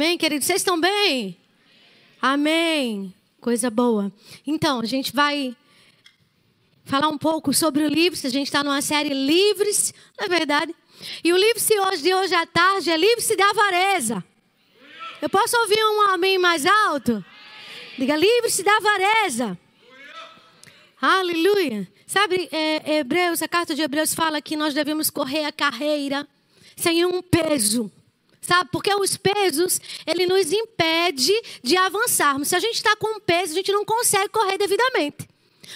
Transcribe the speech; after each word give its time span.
Amém, 0.00 0.16
queridos? 0.16 0.46
Vocês 0.46 0.62
estão 0.62 0.80
bem? 0.80 1.36
Amém. 2.20 3.12
Coisa 3.38 3.68
boa. 3.68 4.10
Então, 4.46 4.80
a 4.80 4.86
gente 4.86 5.12
vai 5.12 5.54
falar 6.82 7.08
um 7.08 7.18
pouco 7.18 7.52
sobre 7.52 7.84
o 7.84 7.88
livro. 7.88 8.18
A 8.24 8.30
gente 8.30 8.46
está 8.46 8.64
numa 8.64 8.80
série 8.80 9.12
Livres, 9.12 9.92
não 10.18 10.24
é 10.24 10.28
verdade? 10.30 10.74
E 11.22 11.30
o 11.30 11.36
livro-se 11.36 11.78
hoje, 11.78 12.02
de 12.04 12.14
hoje 12.14 12.34
à 12.34 12.46
tarde 12.46 12.90
é 12.90 12.96
Livre-se 12.96 13.36
da 13.36 13.50
Avareza. 13.50 14.24
Eu 15.20 15.28
posso 15.28 15.58
ouvir 15.58 15.84
um 15.84 16.10
amém 16.10 16.38
mais 16.38 16.64
alto? 16.64 17.22
Diga, 17.98 18.16
livre-se 18.16 18.62
da 18.62 18.74
avareza. 18.74 19.58
Aleluia. 21.02 21.86
Sabe, 22.06 22.48
é, 22.50 23.00
Hebreus, 23.00 23.42
a 23.42 23.46
carta 23.46 23.74
de 23.74 23.82
Hebreus 23.82 24.14
fala 24.14 24.40
que 24.40 24.56
nós 24.56 24.72
devemos 24.72 25.10
correr 25.10 25.44
a 25.44 25.52
carreira 25.52 26.26
sem 26.76 27.04
um 27.04 27.20
peso. 27.20 27.92
Sabe? 28.42 28.68
Porque 28.72 28.92
os 28.92 29.16
pesos, 29.16 29.80
ele 30.04 30.26
nos 30.26 30.50
impede 30.50 31.32
de 31.62 31.76
avançarmos. 31.76 32.48
Se 32.48 32.56
a 32.56 32.60
gente 32.60 32.74
está 32.74 32.96
com 32.96 33.16
um 33.16 33.20
peso, 33.20 33.52
a 33.52 33.54
gente 33.54 33.70
não 33.70 33.84
consegue 33.84 34.28
correr 34.30 34.58
devidamente. 34.58 35.28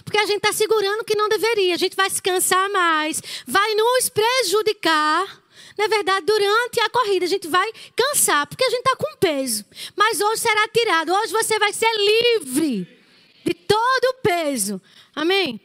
Porque 0.04 0.18
a 0.18 0.26
gente 0.26 0.38
está 0.38 0.52
segurando 0.52 1.04
que 1.04 1.14
não 1.14 1.28
deveria. 1.28 1.74
A 1.74 1.78
gente 1.78 1.94
vai 1.94 2.10
se 2.10 2.20
cansar 2.20 2.68
mais, 2.70 3.22
vai 3.46 3.74
nos 3.76 4.08
prejudicar. 4.08 5.42
Na 5.78 5.86
verdade, 5.86 6.26
durante 6.26 6.80
a 6.80 6.90
corrida, 6.90 7.24
a 7.24 7.28
gente 7.28 7.46
vai 7.46 7.70
cansar, 7.94 8.46
porque 8.48 8.64
a 8.64 8.70
gente 8.70 8.80
está 8.80 8.96
com 8.96 9.16
peso. 9.18 9.64
Mas 9.94 10.20
hoje 10.20 10.42
será 10.42 10.66
tirado. 10.68 11.12
Hoje 11.12 11.32
você 11.32 11.58
vai 11.60 11.72
ser 11.72 11.90
livre 11.96 13.00
de 13.44 13.54
todo 13.54 14.04
o 14.10 14.14
peso. 14.22 14.82
Amém? 15.14 15.60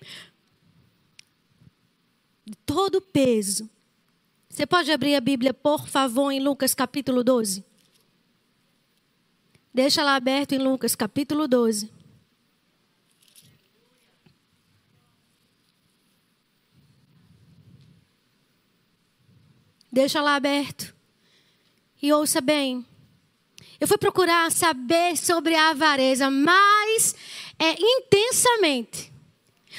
De 2.46 2.56
todo 2.58 2.96
o 2.98 3.02
peso 3.02 3.68
você 4.52 4.66
pode 4.66 4.92
abrir 4.92 5.16
a 5.16 5.22
Bíblia, 5.22 5.54
por 5.54 5.88
favor, 5.88 6.30
em 6.30 6.42
Lucas 6.42 6.76
capítulo 6.76 7.24
12? 7.24 7.64
Deixa 9.74 10.04
lá 10.04 10.16
aberto 10.16 10.52
em 10.52 10.58
Lucas 10.58 10.94
capítulo 10.94 11.48
12. 11.48 11.90
Deixa 19.90 20.22
lá 20.22 20.36
aberto. 20.36 20.94
E 22.02 22.12
ouça 22.12 22.42
bem. 22.42 22.86
Eu 23.80 23.88
fui 23.88 23.98
procurar 23.98 24.52
saber 24.52 25.16
sobre 25.16 25.56
a 25.56 25.70
avareza 25.70 26.30
mais 26.30 27.16
é, 27.58 27.76
intensamente. 27.80 29.11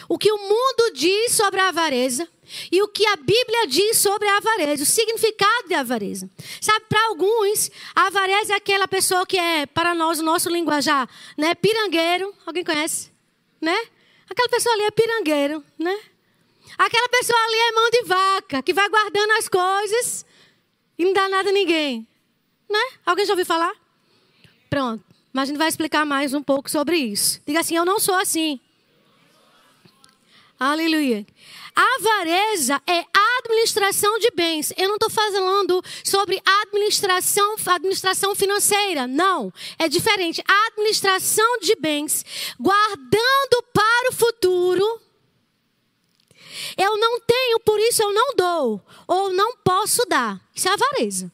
O 0.08 0.18
que 0.18 0.30
o 0.32 0.38
mundo 0.38 0.92
diz 0.94 1.32
sobre 1.32 1.60
a 1.60 1.68
avareza 1.68 2.28
e 2.70 2.82
o 2.82 2.88
que 2.88 3.06
a 3.06 3.16
Bíblia 3.16 3.66
diz 3.66 3.98
sobre 3.98 4.28
a 4.28 4.36
avareza, 4.38 4.82
o 4.82 4.86
significado 4.86 5.68
de 5.68 5.74
avareza. 5.74 6.28
Sabe, 6.60 6.86
para 6.88 7.06
alguns, 7.06 7.70
a 7.94 8.06
avareza 8.06 8.54
é 8.54 8.56
aquela 8.56 8.88
pessoa 8.88 9.26
que 9.26 9.38
é, 9.38 9.66
para 9.66 9.94
nós, 9.94 10.18
o 10.18 10.22
nosso 10.22 10.48
linguajar, 10.48 11.08
né, 11.36 11.54
pirangueiro. 11.54 12.34
Alguém 12.44 12.64
conhece? 12.64 13.10
Né? 13.60 13.78
Aquela 14.28 14.48
pessoa 14.48 14.74
ali 14.74 14.84
é 14.84 14.90
pirangueiro, 14.90 15.64
né? 15.78 15.98
Aquela 16.78 17.08
pessoa 17.08 17.38
ali 17.38 17.56
é 17.56 17.72
mão 17.72 17.90
de 17.90 18.02
vaca, 18.04 18.62
que 18.62 18.72
vai 18.72 18.88
guardando 18.88 19.32
as 19.32 19.48
coisas 19.48 20.24
e 20.98 21.04
não 21.04 21.12
dá 21.12 21.28
nada 21.28 21.50
a 21.50 21.52
ninguém. 21.52 22.06
Né? 22.68 22.82
Alguém 23.04 23.26
já 23.26 23.32
ouviu 23.32 23.44
falar? 23.44 23.72
Pronto. 24.70 25.04
Mas 25.32 25.44
a 25.44 25.46
gente 25.46 25.58
vai 25.58 25.68
explicar 25.68 26.04
mais 26.04 26.34
um 26.34 26.42
pouco 26.42 26.70
sobre 26.70 26.96
isso. 26.96 27.40
Diga 27.46 27.60
assim: 27.60 27.76
eu 27.76 27.84
não 27.84 27.98
sou 27.98 28.14
assim. 28.14 28.60
Aleluia. 30.64 31.26
Avareza 31.74 32.80
é 32.86 33.04
administração 33.40 34.16
de 34.20 34.30
bens. 34.30 34.72
Eu 34.76 34.86
não 34.86 34.94
estou 34.94 35.10
falando 35.10 35.82
sobre 36.04 36.40
administração, 36.62 37.56
administração 37.66 38.32
financeira. 38.32 39.08
Não. 39.08 39.52
É 39.76 39.88
diferente. 39.88 40.40
Administração 40.68 41.58
de 41.58 41.74
bens, 41.74 42.24
guardando 42.60 43.64
para 43.72 44.10
o 44.10 44.14
futuro. 44.14 45.00
Eu 46.76 46.96
não 46.96 47.18
tenho, 47.18 47.58
por 47.58 47.80
isso 47.80 48.00
eu 48.00 48.12
não 48.12 48.36
dou. 48.36 48.80
Ou 49.08 49.32
não 49.32 49.56
posso 49.64 50.06
dar. 50.06 50.40
Isso 50.54 50.68
é 50.68 50.72
avareza. 50.72 51.32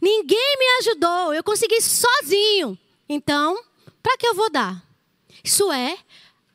Ninguém 0.00 0.56
me 0.58 0.66
ajudou. 0.78 1.34
Eu 1.34 1.44
consegui 1.44 1.82
sozinho. 1.82 2.78
Então, 3.06 3.62
para 4.02 4.16
que 4.16 4.26
eu 4.26 4.34
vou 4.34 4.48
dar? 4.48 4.82
Isso 5.44 5.70
é 5.70 5.98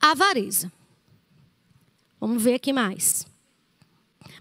avareza. 0.01 0.71
Vamos 2.23 2.41
ver 2.41 2.53
aqui 2.53 2.71
mais. 2.71 3.27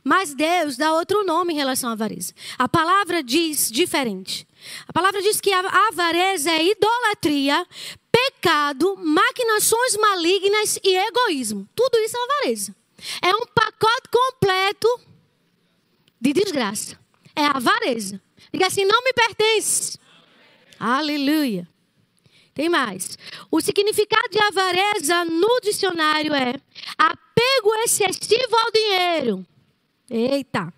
Mas 0.04 0.34
Deus 0.34 0.76
dá 0.76 0.93
outro 0.93 1.25
nome 1.25 1.53
em 1.53 1.56
relação 1.56 1.91
à 1.91 1.94
avareza. 1.94 2.32
A 2.56 2.69
palavra 2.69 3.25
diz 3.25 3.72
diferente. 3.72 4.47
A 4.87 4.93
palavra 4.93 5.20
diz 5.20 5.41
que 5.41 5.53
a 5.53 5.88
avareza 5.88 6.48
é 6.48 6.65
idolatria, 6.65 7.66
pecado, 8.12 8.97
maquinações 8.98 9.97
malignas 9.97 10.78
e 10.84 10.97
egoísmo. 10.97 11.69
Tudo 11.75 11.98
isso 11.98 12.16
é 12.16 12.20
avareza. 12.22 12.76
É 13.20 13.34
um 13.34 13.47
pacote 13.53 14.09
completo 14.12 15.00
de 16.20 16.32
desgraça. 16.32 16.97
É 17.34 17.47
avareza. 17.47 18.22
Diga 18.53 18.69
assim: 18.69 18.84
não 18.84 19.03
me 19.03 19.12
pertence. 19.12 19.99
Aleluia. 20.78 21.69
Tem 22.54 22.69
mais. 22.69 23.19
O 23.50 23.60
significado 23.60 24.28
de 24.31 24.38
avareza 24.38 25.25
no 25.25 25.60
dicionário 25.60 26.32
é 26.32 26.54
apego 27.32 27.75
excessivo 27.84 28.56
ao 28.56 28.70
dinheiro. 28.72 29.47
Eita. 30.10 30.72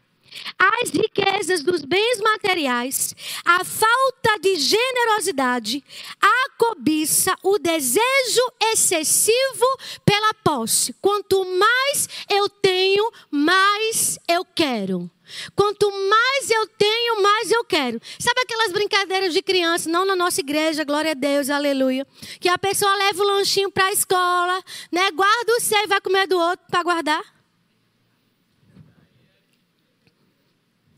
As 0.59 0.91
riquezas 0.91 1.62
dos 1.62 1.83
bens 1.83 2.21
materiais, 2.21 3.15
a 3.45 3.65
falta 3.65 4.39
de 4.41 4.56
generosidade, 4.56 5.84
a 6.21 6.50
cobiça, 6.59 7.37
o 7.43 7.59
desejo 7.59 8.43
excessivo 8.72 9.67
pela 10.05 10.34
posse. 10.34 10.95
Quanto 11.00 11.45
mais 11.45 12.09
eu 12.31 12.49
tenho, 12.49 13.11
mais 13.31 14.19
eu 14.28 14.45
quero. 14.45 15.11
Quanto 15.56 15.91
mais 15.91 16.51
eu 16.51 16.66
tenho, 16.66 17.22
mais 17.22 17.51
eu 17.51 17.65
quero. 17.65 18.01
Sabe 18.19 18.41
aquelas 18.43 18.72
brincadeiras 18.72 19.33
de 19.33 19.43
criança, 19.43 19.89
não 19.89 20.05
na 20.05 20.15
nossa 20.15 20.41
igreja, 20.41 20.84
glória 20.84 21.12
a 21.12 21.15
Deus, 21.15 21.49
aleluia. 21.49 22.06
Que 22.39 22.49
a 22.49 22.59
pessoa 22.59 22.95
leva 22.97 23.22
o 23.22 23.27
lanchinho 23.27 23.71
para 23.71 23.87
a 23.87 23.93
escola, 23.93 24.62
né? 24.93 25.11
Guarda 25.11 25.56
o 25.56 25.61
seu 25.61 25.78
e 25.78 25.87
vai 25.87 26.01
comer 26.01 26.27
do 26.27 26.39
outro 26.39 26.66
para 26.71 26.83
guardar. 26.83 27.34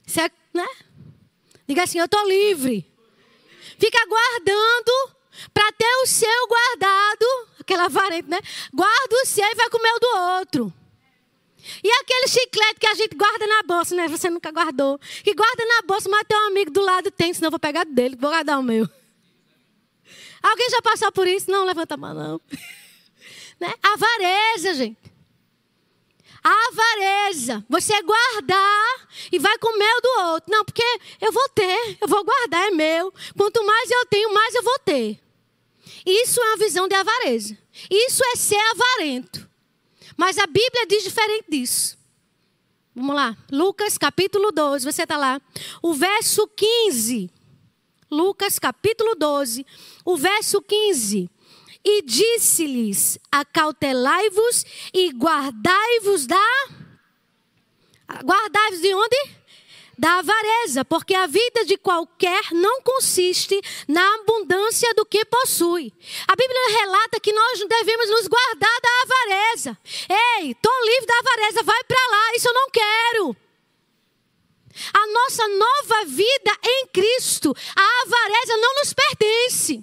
Você, 0.06 0.22
é, 0.22 0.30
né? 0.56 0.68
Diga 1.68 1.84
assim, 1.84 1.98
eu 1.98 2.04
estou 2.06 2.26
livre. 2.28 2.84
Fica 3.78 4.06
guardando 4.06 5.16
para 5.52 5.70
ter 5.72 5.94
o 6.02 6.06
seu 6.06 6.48
guardado, 6.48 7.26
aquela 7.60 7.88
vareta, 7.88 8.28
né? 8.28 8.38
Guarda 8.72 9.16
o 9.22 9.26
seu 9.26 9.44
e 9.44 9.54
vai 9.54 9.68
comer 9.68 9.92
o 9.92 10.00
do 10.00 10.18
outro. 10.38 10.72
E 11.82 11.90
aquele 11.90 12.28
chiclete 12.28 12.80
que 12.80 12.86
a 12.86 12.94
gente 12.94 13.16
guarda 13.16 13.46
na 13.46 13.62
bolsa, 13.64 13.94
né? 13.94 14.06
Você 14.08 14.30
nunca 14.30 14.50
guardou. 14.50 14.98
Que 15.22 15.34
guarda 15.34 15.64
na 15.66 15.82
bolsa, 15.82 16.08
mas 16.08 16.24
teu 16.28 16.38
amigo 16.46 16.70
do 16.70 16.80
lado 16.80 17.10
tem, 17.10 17.34
senão 17.34 17.48
eu 17.48 17.50
vou 17.50 17.60
pegar 17.60 17.84
dele, 17.84 18.16
vou 18.16 18.30
guardar 18.30 18.58
o 18.58 18.62
meu. 18.62 18.88
Alguém 20.42 20.70
já 20.70 20.80
passou 20.80 21.10
por 21.10 21.26
isso? 21.26 21.50
Não, 21.50 21.64
levanta 21.64 21.94
a 21.94 21.96
mão, 21.96 22.14
não. 22.14 22.40
né? 23.58 23.74
Avareza, 23.82 24.74
gente. 24.74 25.05
Avareza. 26.46 27.64
Você 27.68 28.00
guardar 28.02 29.08
e 29.32 29.38
vai 29.38 29.58
comer 29.58 29.92
o 29.96 30.00
do 30.00 30.22
outro. 30.32 30.52
Não, 30.52 30.64
porque 30.64 30.84
eu 31.20 31.32
vou 31.32 31.48
ter, 31.48 31.98
eu 32.00 32.06
vou 32.06 32.24
guardar, 32.24 32.68
é 32.68 32.70
meu. 32.70 33.12
Quanto 33.36 33.64
mais 33.66 33.90
eu 33.90 34.06
tenho, 34.06 34.32
mais 34.32 34.54
eu 34.54 34.62
vou 34.62 34.78
ter. 34.78 35.20
Isso 36.06 36.40
é 36.40 36.44
uma 36.44 36.56
visão 36.56 36.86
de 36.86 36.94
avareza. 36.94 37.58
Isso 37.90 38.22
é 38.32 38.36
ser 38.36 38.60
avarento. 38.70 39.48
Mas 40.16 40.38
a 40.38 40.46
Bíblia 40.46 40.86
diz 40.86 41.02
diferente 41.02 41.46
disso. 41.48 41.98
Vamos 42.94 43.16
lá. 43.16 43.36
Lucas 43.50 43.98
capítulo 43.98 44.52
12, 44.52 44.84
você 44.84 45.02
está 45.02 45.16
lá. 45.16 45.40
O 45.82 45.94
verso 45.94 46.46
15. 46.46 47.28
Lucas 48.08 48.56
capítulo 48.60 49.16
12, 49.16 49.66
o 50.04 50.16
verso 50.16 50.62
15. 50.62 51.28
E 51.88 52.02
disse-lhes: 52.02 53.16
Acautelai-vos 53.30 54.66
e 54.92 55.10
guardai-vos 55.10 56.26
da. 56.26 56.68
Guardai-vos 58.24 58.80
de 58.80 58.92
onde? 58.92 59.36
da 59.98 60.18
avareza, 60.18 60.84
porque 60.84 61.14
a 61.14 61.26
vida 61.26 61.64
de 61.64 61.78
qualquer 61.78 62.52
não 62.52 62.82
consiste 62.82 63.58
na 63.88 64.14
abundância 64.16 64.92
do 64.92 65.06
que 65.06 65.24
possui. 65.24 65.90
A 66.28 66.36
Bíblia 66.36 66.80
relata 66.80 67.18
que 67.18 67.32
nós 67.32 67.60
devemos 67.66 68.10
nos 68.10 68.26
guardar 68.26 68.80
da 68.82 68.90
avareza. 69.04 69.78
Ei, 70.38 70.50
estou 70.50 70.84
livre 70.84 71.06
da 71.06 71.18
avareza, 71.18 71.62
vai 71.62 71.84
para 71.84 72.10
lá, 72.10 72.34
isso 72.36 72.46
eu 72.46 72.52
não 72.52 72.70
quero. 72.70 73.36
A 74.92 75.06
nossa 75.06 75.48
nova 75.48 76.04
vida 76.04 76.58
em 76.62 76.86
Cristo, 76.88 77.56
a 77.74 78.02
avareza 78.02 78.56
não 78.58 78.74
nos 78.74 78.92
pertence. 78.92 79.82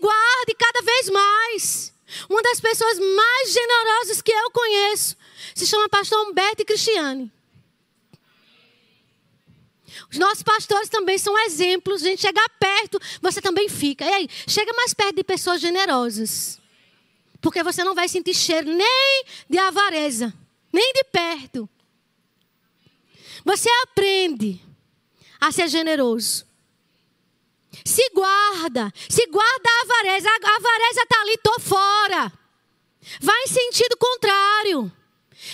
Guarde 0.00 0.54
cada 0.58 0.82
vez 0.82 1.10
mais. 1.10 1.92
Uma 2.28 2.42
das 2.42 2.60
pessoas 2.60 2.98
mais 2.98 3.52
generosas 3.52 4.22
que 4.22 4.32
eu 4.32 4.50
conheço 4.50 5.16
se 5.54 5.66
chama 5.66 5.88
Pastor 5.88 6.26
Humberto 6.26 6.64
Cristiane. 6.64 7.30
Os 10.10 10.18
nossos 10.18 10.42
pastores 10.42 10.88
também 10.88 11.18
são 11.18 11.36
exemplos. 11.44 12.02
A 12.02 12.06
gente 12.06 12.22
chegar 12.22 12.48
perto, 12.58 13.00
você 13.20 13.40
também 13.40 13.68
fica. 13.68 14.04
E 14.04 14.12
aí, 14.12 14.28
chega 14.46 14.72
mais 14.72 14.94
perto 14.94 15.16
de 15.16 15.24
pessoas 15.24 15.60
generosas. 15.60 16.58
Porque 17.40 17.62
você 17.62 17.84
não 17.84 17.94
vai 17.94 18.08
sentir 18.08 18.34
cheiro 18.34 18.68
nem 18.72 19.24
de 19.48 19.58
avareza, 19.58 20.32
nem 20.72 20.92
de 20.92 21.04
perto. 21.04 21.68
Você 23.44 23.68
aprende 23.84 24.60
a 25.40 25.52
ser 25.52 25.68
generoso. 25.68 26.47
Se 27.84 28.08
guarda, 28.14 28.92
se 29.08 29.26
guarda 29.26 29.68
a 29.68 29.82
avareza. 29.82 30.28
A 30.28 30.56
avareza 30.56 31.02
está 31.02 31.20
ali, 31.20 31.34
estou 31.34 31.60
fora. 31.60 32.32
Vai 33.20 33.42
em 33.42 33.48
sentido 33.48 33.96
contrário. 33.96 34.92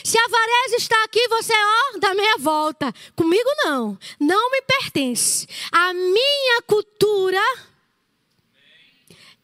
Se 0.03 0.19
a 0.19 0.25
avareza 0.25 0.77
está 0.77 1.05
aqui, 1.05 1.29
você, 1.29 1.53
ó, 1.53 1.99
dá 1.99 2.15
meia 2.15 2.37
volta. 2.39 2.93
Comigo 3.15 3.51
não. 3.65 3.99
Não 4.19 4.51
me 4.51 4.63
pertence. 4.63 5.47
A 5.71 5.93
minha 5.93 6.63
cultura 6.67 7.43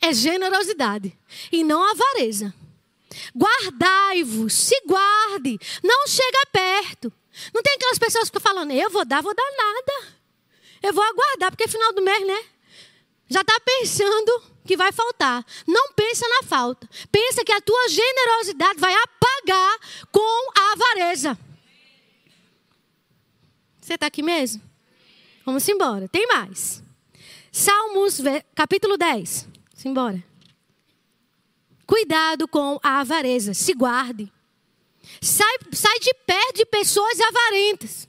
é 0.01 0.13
generosidade 0.15 1.17
e 1.53 1.63
não 1.63 1.83
avareza. 1.83 2.55
Guardai-vos, 3.37 4.53
se 4.53 4.81
guarde, 4.87 5.59
não 5.83 6.07
chega 6.07 6.47
perto. 6.53 7.13
Não 7.53 7.63
tem 7.63 7.75
aquelas 7.75 7.99
pessoas 7.99 8.31
que 8.31 8.39
ficam 8.39 8.41
falando, 8.41 8.73
eu 8.73 8.91
vou 8.91 9.05
dar, 9.05 9.23
vou 9.23 9.35
dar 9.35 9.51
nada. 9.57 10.21
Eu 10.83 10.93
vou 10.93 11.05
aguardar, 11.05 11.51
porque 11.51 11.65
é 11.65 11.69
final 11.69 11.93
do 11.93 12.03
mês, 12.03 12.27
né? 12.27 12.45
Já 13.31 13.43
está 13.43 13.61
pensando 13.61 14.43
que 14.67 14.77
vai 14.77 14.91
faltar. 14.91 15.47
Não 15.67 15.93
pensa 15.93 16.27
na 16.29 16.43
falta. 16.43 16.89
Pensa 17.13 17.45
que 17.45 17.53
a 17.53 17.61
tua 17.61 17.89
generosidade 17.89 18.81
vai 18.81 18.93
apagar 18.93 19.79
com 20.11 20.51
a 20.59 20.73
avareza. 20.73 21.39
Você 23.81 23.95
está 23.95 24.07
aqui 24.07 24.23
mesmo? 24.23 24.61
Vamos 25.45 25.67
embora. 25.69 26.09
Tem 26.09 26.27
mais. 26.27 26.83
Salmos, 27.53 28.19
capítulo 28.55 28.97
10. 28.97 29.43
Vamos 29.43 29.87
embora. 29.87 30.25
Cuidado 31.87 32.49
com 32.49 32.79
a 32.83 33.01
avareza. 33.01 33.55
Se 33.55 33.73
guarde. 33.75 34.31
Sai, 35.21 35.57
sai 35.73 35.99
de 36.01 36.15
perto 36.15 36.57
de 36.57 36.67
pessoas 36.67 37.19
avarentas. 37.21 38.09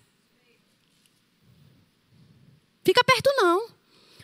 Fica 2.83 3.03
perto 3.03 3.31
não. 3.37 3.80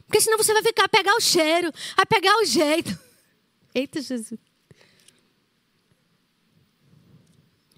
Porque 0.07 0.21
senão 0.21 0.38
você 0.38 0.54
vai 0.54 0.63
ficar, 0.63 0.88
pegar 0.88 1.13
o 1.15 1.21
cheiro, 1.21 1.71
vai 1.95 2.06
pegar 2.06 2.36
o 2.38 2.45
jeito. 2.45 2.98
Eita, 3.75 4.01
Jesus. 4.01 4.39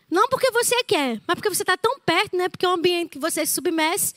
Não 0.09 0.27
porque 0.27 0.49
você 0.51 0.83
quer, 0.83 1.21
mas 1.27 1.35
porque 1.35 1.49
você 1.49 1.63
está 1.63 1.75
tão 1.75 1.99
perto, 1.99 2.37
né? 2.37 2.49
Porque 2.49 2.65
é 2.65 2.69
um 2.69 2.73
ambiente 2.73 3.11
que 3.11 3.19
você 3.19 3.45
se 3.45 3.53
submete, 3.53 4.13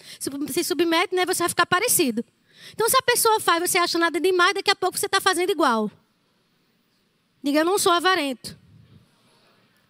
se 0.52 0.64
submete, 0.64 1.14
né? 1.14 1.26
Você 1.26 1.42
vai 1.42 1.48
ficar 1.48 1.66
parecido. 1.66 2.24
Então, 2.72 2.88
se 2.88 2.96
a 2.96 3.02
pessoa 3.02 3.40
faz, 3.40 3.60
você 3.70 3.76
acha 3.76 3.98
nada 3.98 4.20
demais, 4.20 4.54
daqui 4.54 4.70
a 4.70 4.76
pouco 4.76 4.96
você 4.96 5.06
está 5.06 5.20
fazendo 5.20 5.50
igual. 5.50 5.90
Diga, 7.42 7.60
eu 7.60 7.64
não 7.64 7.78
sou 7.78 7.92
avarento. 7.92 8.56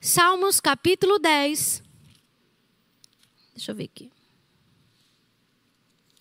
Salmos 0.01 0.59
capítulo 0.59 1.19
10. 1.19 1.83
Deixa 3.55 3.71
eu 3.71 3.77
ver 3.77 3.85
aqui. 3.85 4.11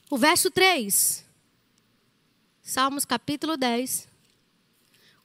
O 0.09 0.17
verso 0.17 0.51
3. 0.51 1.20
Salmos 2.71 3.03
capítulo 3.03 3.57
10, 3.57 4.07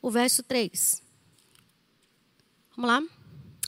o 0.03 0.11
verso 0.11 0.43
3. 0.43 1.01
Vamos 2.77 2.91
lá? 2.91 3.03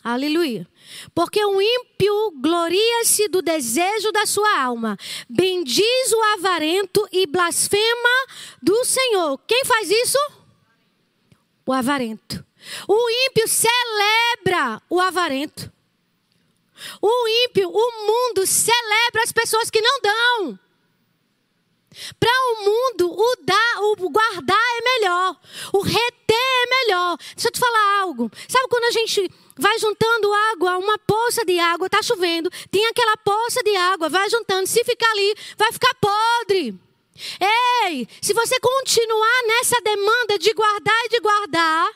Aleluia. 0.03 0.67
Porque 1.15 1.45
o 1.45 1.63
ímpio 1.63 2.33
gloria-se 2.41 3.29
do 3.29 3.41
desejo 3.41 4.11
da 4.11 4.27
sua 4.27 4.63
alma, 4.63 4.99
bendiz 5.29 6.13
o 6.13 6.21
avarento 6.35 7.09
e 7.13 7.25
blasfema 7.25 8.27
do 8.61 8.85
Senhor. 8.85 9.39
Quem 9.47 9.65
faz 9.65 9.89
isso? 9.89 10.19
O 11.65 11.73
avarento. 11.73 12.45
O 12.89 13.11
ímpio 13.29 13.47
celebra 13.47 14.83
o 14.91 14.99
avarento. 14.99 15.73
O 17.01 17.29
ímpio, 17.47 17.71
o 17.71 18.07
mundo 18.09 18.45
celebra 18.45 19.23
as 19.23 19.31
pessoas 19.31 19.71
que 19.71 19.81
não 19.81 20.01
dão. 20.01 20.68
Para 22.19 22.31
o 22.31 22.65
mundo, 22.65 23.13
o 23.13 23.37
dar, 23.43 23.83
o 23.83 24.11
guardar 24.11 24.57
é 24.57 24.99
melhor. 24.99 25.37
O 25.73 25.81
reter 25.81 26.37
é 26.37 26.85
melhor. 26.85 27.17
Deixa 27.35 27.49
eu 27.49 27.53
te 27.53 27.59
falar 27.59 28.01
algo. 28.01 28.31
Sabe 28.49 28.69
quando 28.69 28.85
a 28.85 28.91
gente 28.91 29.31
vai 29.57 29.79
juntando 29.79 30.33
água, 30.53 30.79
uma 30.79 30.99
poça 30.99 31.45
de 31.45 31.59
água, 31.59 31.87
está 31.87 32.01
chovendo, 32.01 32.49
tem 32.71 32.87
aquela 32.87 33.17
poça 33.17 33.63
de 33.63 33.75
água, 33.77 34.09
vai 34.09 34.31
juntando. 34.31 34.67
Se 34.67 34.85
ficar 34.85 35.11
ali, 35.11 35.35
vai 35.57 35.73
ficar 35.73 35.95
podre. 35.95 36.79
Ei, 37.85 38.07
se 38.23 38.33
você 38.33 38.61
continuar 38.61 39.43
nessa 39.49 39.81
demanda 39.83 40.39
de 40.39 40.53
guardar 40.55 41.05
e 41.07 41.09
de 41.09 41.21
guardar, 41.21 41.91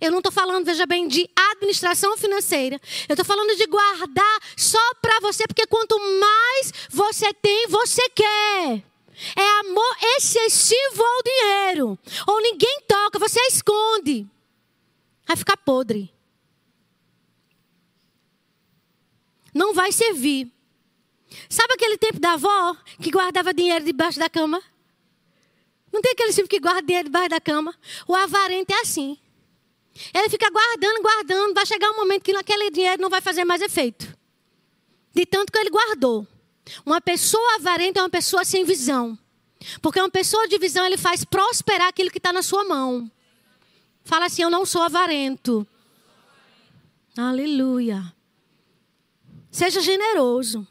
eu 0.00 0.10
não 0.10 0.18
estou 0.18 0.32
falando, 0.32 0.64
veja 0.64 0.86
bem, 0.86 1.08
de 1.08 1.28
administração 1.52 2.16
financeira. 2.16 2.80
Eu 3.08 3.14
estou 3.14 3.24
falando 3.24 3.56
de 3.56 3.66
guardar 3.66 4.38
só 4.56 4.94
para 5.02 5.18
você, 5.20 5.44
porque 5.46 5.66
quanto 5.66 5.98
mais 5.98 6.72
você 6.90 7.32
tem, 7.34 7.66
você 7.66 8.08
quer. 8.10 8.89
É 9.36 9.60
amor 9.60 9.96
excessivo 10.16 11.02
ao 11.02 11.22
dinheiro. 11.22 11.98
Ou 12.26 12.40
ninguém 12.40 12.80
toca, 12.88 13.18
você 13.18 13.40
esconde. 13.46 14.26
Vai 15.26 15.36
ficar 15.36 15.56
podre. 15.56 16.12
Não 19.54 19.74
vai 19.74 19.92
servir. 19.92 20.50
Sabe 21.48 21.74
aquele 21.74 21.96
tempo 21.96 22.18
da 22.18 22.32
avó 22.32 22.76
que 23.00 23.10
guardava 23.10 23.54
dinheiro 23.54 23.84
debaixo 23.84 24.18
da 24.18 24.28
cama? 24.28 24.62
Não 25.92 26.00
tem 26.00 26.12
aquele 26.12 26.32
tipo 26.32 26.48
que 26.48 26.60
guarda 26.60 26.82
dinheiro 26.82 27.08
debaixo 27.08 27.30
da 27.30 27.40
cama? 27.40 27.74
O 28.06 28.14
avarento 28.14 28.72
é 28.72 28.80
assim. 28.80 29.18
Ele 30.14 30.28
fica 30.28 30.48
guardando, 30.50 31.02
guardando. 31.02 31.54
Vai 31.54 31.66
chegar 31.66 31.90
um 31.90 31.96
momento 31.96 32.22
que 32.22 32.36
aquele 32.36 32.70
dinheiro 32.70 33.02
não 33.02 33.10
vai 33.10 33.20
fazer 33.20 33.44
mais 33.44 33.60
efeito. 33.60 34.16
De 35.12 35.26
tanto 35.26 35.52
que 35.52 35.58
ele 35.58 35.70
guardou. 35.70 36.26
Uma 36.84 37.00
pessoa 37.00 37.56
avarenta 37.56 38.00
é 38.00 38.02
uma 38.02 38.10
pessoa 38.10 38.44
sem 38.44 38.64
visão. 38.64 39.18
Porque 39.82 40.00
uma 40.00 40.10
pessoa 40.10 40.48
de 40.48 40.58
visão, 40.58 40.84
ele 40.86 40.96
faz 40.96 41.24
prosperar 41.24 41.88
aquilo 41.88 42.10
que 42.10 42.18
está 42.18 42.32
na 42.32 42.42
sua 42.42 42.64
mão. 42.64 43.10
Fala 44.04 44.26
assim: 44.26 44.42
Eu 44.42 44.50
não 44.50 44.64
sou 44.64 44.82
avarento. 44.82 45.66
Aleluia. 47.16 48.12
Seja 49.50 49.80
generoso. 49.80 50.66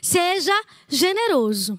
Seja 0.00 0.54
generoso. 0.88 1.78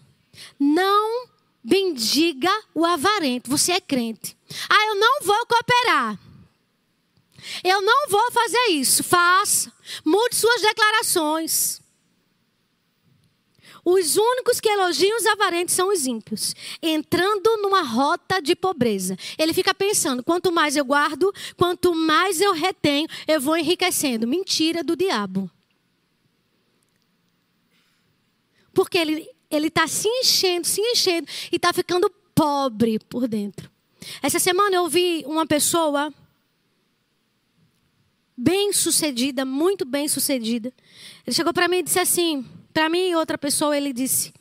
Não 0.60 1.27
bendiga 1.63 2.51
o 2.74 2.86
avarento. 2.86 3.50
Você 3.50 3.72
é 3.72 3.82
crente. 3.82 4.38
Ah, 4.70 4.88
eu 4.88 4.96
não 4.96 5.22
vou 5.22 5.46
cooperar. 5.48 6.20
Eu 7.63 7.82
não 7.82 8.10
vou 8.10 8.32
fazer 8.32 8.72
isso. 8.72 9.03
Faça. 9.03 9.72
Mude 10.05 10.36
suas 10.36 10.62
declarações. 10.62 11.82
Os 13.85 14.15
únicos 14.15 14.61
que 14.61 14.69
elogiam 14.69 15.17
os 15.17 15.25
avarentos 15.25 15.75
são 15.75 15.91
os 15.91 16.05
ímpios, 16.05 16.55
entrando 16.81 17.57
numa 17.57 17.81
rota 17.81 18.41
de 18.41 18.55
pobreza. 18.55 19.17
Ele 19.37 19.53
fica 19.53 19.73
pensando: 19.73 20.23
quanto 20.23 20.51
mais 20.51 20.75
eu 20.77 20.85
guardo, 20.85 21.33
quanto 21.57 21.93
mais 21.93 22.39
eu 22.39 22.53
retenho, 22.53 23.07
eu 23.27 23.41
vou 23.41 23.57
enriquecendo. 23.57 24.27
Mentira 24.27 24.83
do 24.83 24.95
diabo. 24.95 25.51
Porque 28.73 28.97
ele 28.97 29.29
ele 29.55 29.67
está 29.67 29.87
se 29.87 30.07
enchendo, 30.07 30.65
se 30.65 30.81
enchendo 30.81 31.27
e 31.51 31.57
está 31.57 31.71
ficando 31.71 32.09
pobre 32.33 32.97
por 32.97 33.27
dentro. 33.27 33.69
Essa 34.21 34.39
semana 34.39 34.75
eu 34.75 34.87
vi 34.87 35.23
uma 35.27 35.45
pessoa 35.45 36.11
bem 38.35 38.73
sucedida, 38.73 39.45
muito 39.45 39.85
bem 39.85 40.07
sucedida. 40.07 40.73
Ele 41.25 41.35
chegou 41.35 41.53
para 41.53 41.67
mim 41.67 41.77
e 41.77 41.83
disse 41.83 41.99
assim: 41.99 42.45
para 42.74 42.89
mim 42.89 43.10
e 43.10 43.15
outra 43.15 43.38
pessoa, 43.38 43.77
ele 43.77 43.94
disse: 43.94 44.34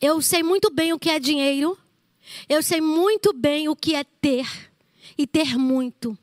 Eu 0.00 0.20
sei 0.20 0.42
muito 0.42 0.70
bem 0.70 0.92
o 0.92 0.98
que 0.98 1.10
é 1.10 1.18
dinheiro, 1.18 1.76
eu 2.48 2.62
sei 2.62 2.80
muito 2.80 3.32
bem 3.32 3.68
o 3.68 3.76
que 3.76 3.94
é 3.94 4.04
ter 4.04 4.46
e 5.16 5.26
ter 5.26 5.56
muito. 5.56 6.16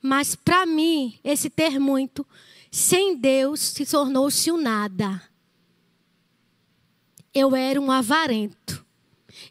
Mas 0.00 0.34
para 0.34 0.66
mim, 0.66 1.18
esse 1.22 1.48
ter 1.48 1.78
muito, 1.78 2.26
sem 2.70 3.16
Deus, 3.16 3.60
se 3.60 3.86
tornou-se 3.86 4.50
um 4.50 4.56
nada. 4.60 5.22
Eu 7.32 7.54
era 7.54 7.80
um 7.80 7.90
avarento. 7.90 8.84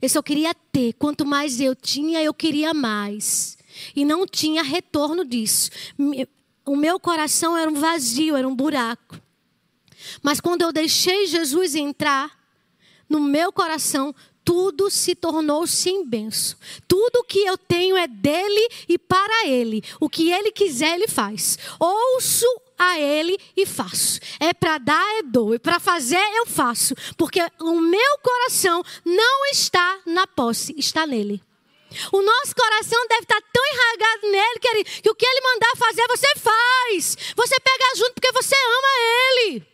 Eu 0.01 0.09
só 0.09 0.21
queria 0.21 0.53
ter. 0.53 0.93
Quanto 0.93 1.25
mais 1.25 1.59
eu 1.59 1.73
tinha, 1.73 2.21
eu 2.21 2.33
queria 2.33 2.73
mais. 2.73 3.57
E 3.95 4.03
não 4.03 4.27
tinha 4.27 4.61
retorno 4.61 5.23
disso. 5.23 5.71
O 6.65 6.75
meu 6.75 6.99
coração 6.99 7.57
era 7.57 7.71
um 7.71 7.75
vazio, 7.75 8.35
era 8.35 8.47
um 8.47 8.55
buraco. 8.55 9.19
Mas 10.21 10.39
quando 10.39 10.61
eu 10.61 10.71
deixei 10.71 11.27
Jesus 11.27 11.75
entrar 11.75 12.31
no 13.09 13.19
meu 13.19 13.51
coração, 13.51 14.15
tudo 14.43 14.89
se 14.89 15.15
tornou-se 15.15 15.89
em 15.89 16.05
benção. 16.05 16.57
Tudo 16.87 17.23
que 17.23 17.39
eu 17.39 17.57
tenho 17.57 17.95
é 17.95 18.07
dele 18.07 18.67
e 18.87 18.97
para 18.97 19.47
ele. 19.47 19.83
O 19.99 20.09
que 20.09 20.31
ele 20.31 20.51
quiser, 20.51 20.95
ele 20.95 21.07
faz. 21.07 21.57
Ouço 21.79 22.47
a 22.81 22.99
Ele 22.99 23.37
e 23.55 23.63
faço. 23.63 24.19
É 24.39 24.53
para 24.53 24.79
dar, 24.79 25.19
é 25.19 25.21
dou. 25.21 25.53
E 25.53 25.59
para 25.59 25.79
fazer, 25.79 26.17
eu 26.35 26.47
faço. 26.47 26.95
Porque 27.15 27.39
o 27.59 27.79
meu 27.79 28.17
coração 28.23 28.83
não 29.05 29.45
está 29.51 29.99
na 30.05 30.25
posse, 30.25 30.73
está 30.75 31.05
nele. 31.05 31.43
O 32.11 32.21
nosso 32.21 32.55
coração 32.55 33.05
deve 33.07 33.21
estar 33.21 33.41
tão 33.53 33.63
enraizado 33.65 34.31
nele 34.31 34.59
que 34.59 35.09
o 35.09 35.15
que 35.15 35.25
ele 35.25 35.41
mandar 35.41 35.75
fazer, 35.77 36.07
você 36.07 36.27
faz. 36.37 37.17
Você 37.35 37.59
pega 37.59 37.95
junto 37.97 38.13
porque 38.13 38.31
você 38.31 38.55
ama 38.55 38.89
ele. 39.45 39.70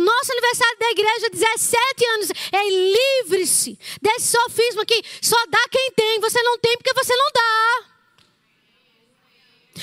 Nosso 0.00 0.32
aniversário 0.32 0.78
da 0.78 0.90
igreja, 0.90 1.30
17 1.30 2.06
anos. 2.14 2.30
É 2.52 3.22
livre-se 3.22 3.78
desse 4.00 4.28
sofisma 4.28 4.86
que 4.86 5.02
só 5.20 5.36
dá 5.46 5.62
quem 5.70 5.90
tem. 5.92 6.20
Você 6.20 6.42
não 6.42 6.58
tem 6.58 6.76
porque 6.78 6.94
você 6.94 7.14
não 7.14 7.30
dá. 7.34 7.90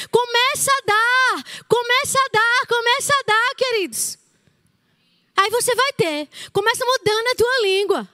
Começa 0.09 0.71
a 0.71 0.81
dar, 0.85 1.43
começa 1.67 2.19
a 2.19 2.29
dar, 2.31 2.67
começa 2.67 3.13
a 3.13 3.23
dar, 3.27 3.55
queridos. 3.55 4.17
Aí 5.35 5.49
você 5.51 5.75
vai 5.75 5.93
ter. 5.93 6.27
Começa 6.51 6.83
mudando 6.83 7.27
a 7.27 7.35
tua 7.35 7.61
língua. 7.61 8.09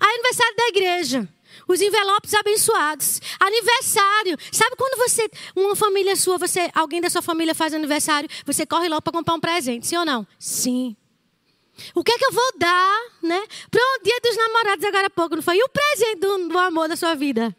Aí 0.00 0.14
aniversário 0.14 0.56
da 0.56 0.68
igreja. 0.68 1.28
Os 1.68 1.80
envelopes 1.80 2.34
abençoados. 2.34 3.20
Aniversário. 3.38 4.36
Sabe 4.50 4.74
quando 4.76 4.98
você, 4.98 5.30
uma 5.54 5.76
família 5.76 6.16
sua, 6.16 6.38
você, 6.38 6.70
alguém 6.74 7.00
da 7.00 7.08
sua 7.08 7.22
família 7.22 7.54
faz 7.54 7.72
aniversário, 7.72 8.28
você 8.44 8.66
corre 8.66 8.88
logo 8.88 9.02
para 9.02 9.12
comprar 9.12 9.34
um 9.34 9.40
presente, 9.40 9.86
sim 9.86 9.96
ou 9.96 10.04
não? 10.04 10.26
Sim. 10.38 10.96
O 11.94 12.04
que 12.04 12.12
é 12.12 12.18
que 12.18 12.24
eu 12.24 12.32
vou 12.32 12.58
dar, 12.58 13.00
né? 13.22 13.46
Para 13.70 13.80
o 13.80 14.02
dia 14.02 14.18
dos 14.22 14.36
namorados 14.36 14.84
agora 14.84 15.06
há 15.06 15.10
pouco, 15.10 15.36
não 15.36 15.42
foi? 15.42 15.56
E 15.56 15.62
o 15.62 15.68
presente 15.68 16.20
do, 16.20 16.48
do 16.48 16.58
amor 16.58 16.88
da 16.88 16.96
sua 16.96 17.14
vida? 17.14 17.54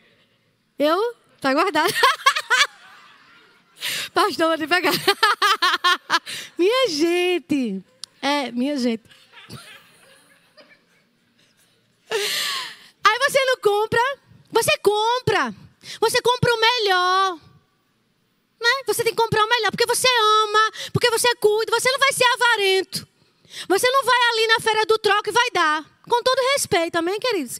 Eu? 0.79 1.15
Tá 1.41 1.53
guardado. 1.53 1.93
Pastor, 4.13 4.47
vou 4.47 4.57
te 4.57 4.67
pegar. 4.67 4.91
minha 6.57 6.89
gente. 6.89 7.83
É, 8.21 8.51
minha 8.51 8.77
gente. 8.77 9.03
Aí 12.09 13.19
você 13.19 13.45
não 13.45 13.57
compra. 13.57 13.99
Você 14.51 14.77
compra. 14.77 15.53
Você 15.99 16.21
compra 16.21 16.53
o 16.53 16.59
melhor. 16.59 17.35
Né? 18.61 18.69
Você 18.87 19.03
tem 19.03 19.13
que 19.13 19.21
comprar 19.21 19.43
o 19.43 19.49
melhor. 19.49 19.71
Porque 19.71 19.85
você 19.85 20.07
ama. 20.07 20.71
Porque 20.93 21.11
você 21.11 21.35
cuida. 21.35 21.71
Você 21.71 21.91
não 21.91 21.99
vai 21.99 22.13
ser 22.13 22.25
avarento. 22.25 23.14
Você 23.67 23.89
não 23.89 24.03
vai 24.03 24.29
ali 24.31 24.47
na 24.47 24.59
feira 24.59 24.85
do 24.85 24.97
troco 24.97 25.29
e 25.29 25.31
vai 25.31 25.51
dar. 25.51 25.83
Com 26.03 26.21
todo 26.23 26.51
respeito, 26.53 26.95
amém, 26.97 27.19
queridos? 27.19 27.59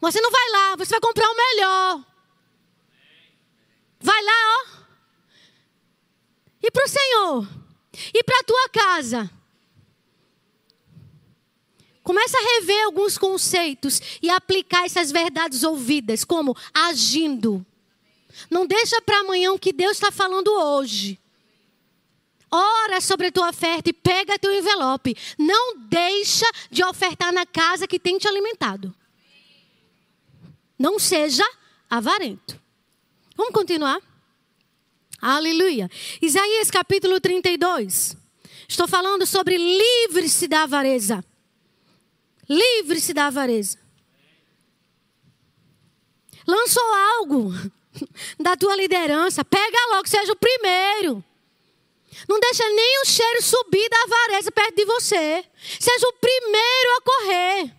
Você 0.00 0.20
não 0.20 0.30
vai 0.30 0.50
lá, 0.50 0.76
você 0.76 0.90
vai 0.90 1.00
comprar 1.00 1.28
o 1.28 1.36
melhor. 1.36 2.04
Vai 4.00 4.22
lá, 4.22 4.32
ó. 4.32 4.80
E 6.62 6.70
para 6.70 6.84
o 6.84 6.88
Senhor. 6.88 7.48
E 8.14 8.24
para 8.24 8.38
a 8.38 8.44
tua 8.44 8.68
casa. 8.70 9.30
Começa 12.02 12.36
a 12.38 12.42
rever 12.42 12.84
alguns 12.86 13.18
conceitos 13.18 14.00
e 14.22 14.30
aplicar 14.30 14.86
essas 14.86 15.12
verdades 15.12 15.62
ouvidas, 15.62 16.24
como 16.24 16.56
agindo. 16.72 17.64
Não 18.50 18.66
deixa 18.66 19.00
para 19.02 19.20
amanhã 19.20 19.52
o 19.52 19.58
que 19.58 19.72
Deus 19.72 19.92
está 19.92 20.10
falando 20.10 20.48
hoje. 20.48 21.19
Ora 22.50 23.00
sobre 23.00 23.28
a 23.28 23.32
tua 23.32 23.50
oferta 23.50 23.90
e 23.90 23.92
pega 23.92 24.38
teu 24.38 24.52
envelope. 24.52 25.16
Não 25.38 25.78
deixa 25.78 26.46
de 26.70 26.84
ofertar 26.84 27.32
na 27.32 27.46
casa 27.46 27.86
que 27.86 27.98
tem 27.98 28.18
te 28.18 28.26
alimentado. 28.26 28.94
Não 30.78 30.98
seja 30.98 31.44
avarento. 31.88 32.60
Vamos 33.36 33.52
continuar? 33.52 34.00
Aleluia. 35.20 35.88
Isaías 36.20 36.70
capítulo 36.70 37.20
32. 37.20 38.16
Estou 38.66 38.88
falando 38.88 39.26
sobre 39.26 39.56
livre-se 39.56 40.48
da 40.48 40.62
avareza. 40.62 41.24
Livre-se 42.48 43.12
da 43.12 43.26
avareza. 43.26 43.78
Lançou 46.46 46.94
algo 47.18 47.52
da 48.40 48.56
tua 48.56 48.74
liderança. 48.74 49.44
Pega 49.44 49.78
logo, 49.92 50.08
seja 50.08 50.32
o 50.32 50.36
primeiro. 50.36 51.24
Não 52.28 52.38
deixa 52.40 52.68
nem 52.68 53.02
o 53.02 53.04
cheiro 53.04 53.42
subir 53.42 53.88
da 53.88 54.02
avareza 54.02 54.52
perto 54.52 54.76
de 54.76 54.84
você. 54.84 55.44
Seja 55.78 56.08
o 56.08 56.12
primeiro 56.14 56.96
a 56.96 57.02
correr. 57.02 57.76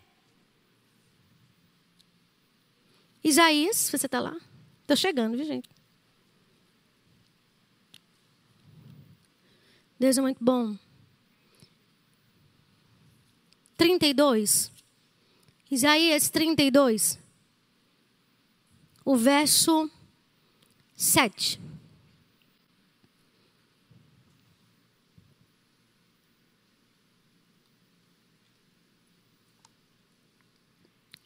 Isaías, 3.23 3.89
você 3.89 4.05
está 4.05 4.19
lá? 4.19 4.35
Estou 4.81 4.97
chegando, 4.97 5.37
viu, 5.37 5.45
gente? 5.45 5.69
Deus 9.99 10.17
é 10.17 10.21
muito 10.21 10.43
bom. 10.43 10.75
32. 13.77 14.71
Isaías 15.69 16.29
32. 16.29 17.19
O 19.05 19.15
verso 19.15 19.89
7. 20.95 21.61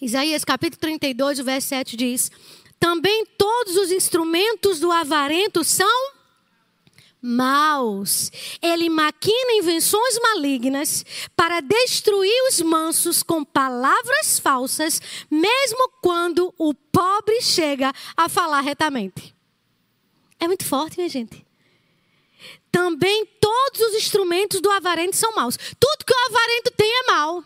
Isaías 0.05 0.45
capítulo 0.45 0.79
32, 0.81 1.39
o 1.39 1.43
verso 1.43 1.69
7 1.69 1.97
diz: 1.97 2.31
Também 2.79 3.25
todos 3.39 3.75
os 3.75 3.91
instrumentos 3.91 4.79
do 4.79 4.91
avarento 4.91 5.63
são 5.63 6.13
maus. 7.19 8.31
Ele 8.61 8.87
maquina 8.87 9.53
invenções 9.53 10.19
malignas 10.21 11.03
para 11.35 11.59
destruir 11.59 12.39
os 12.47 12.61
mansos 12.61 13.23
com 13.23 13.43
palavras 13.43 14.37
falsas, 14.37 15.01
mesmo 15.27 15.89
quando 16.03 16.53
o 16.55 16.71
pobre 16.75 17.41
chega 17.41 17.91
a 18.15 18.29
falar 18.29 18.61
retamente. 18.61 19.35
É 20.39 20.45
muito 20.45 20.65
forte, 20.65 20.97
minha 20.97 21.09
gente. 21.09 21.43
Também 22.71 23.25
todos 23.41 23.81
os 23.81 23.95
instrumentos 23.95 24.61
do 24.61 24.69
avarento 24.69 25.15
são 25.15 25.33
maus. 25.33 25.57
Tudo 25.79 26.05
que 26.05 26.13
o 26.13 26.25
avarento 26.29 26.71
tem 26.77 26.91
é 26.91 27.11
mau. 27.11 27.43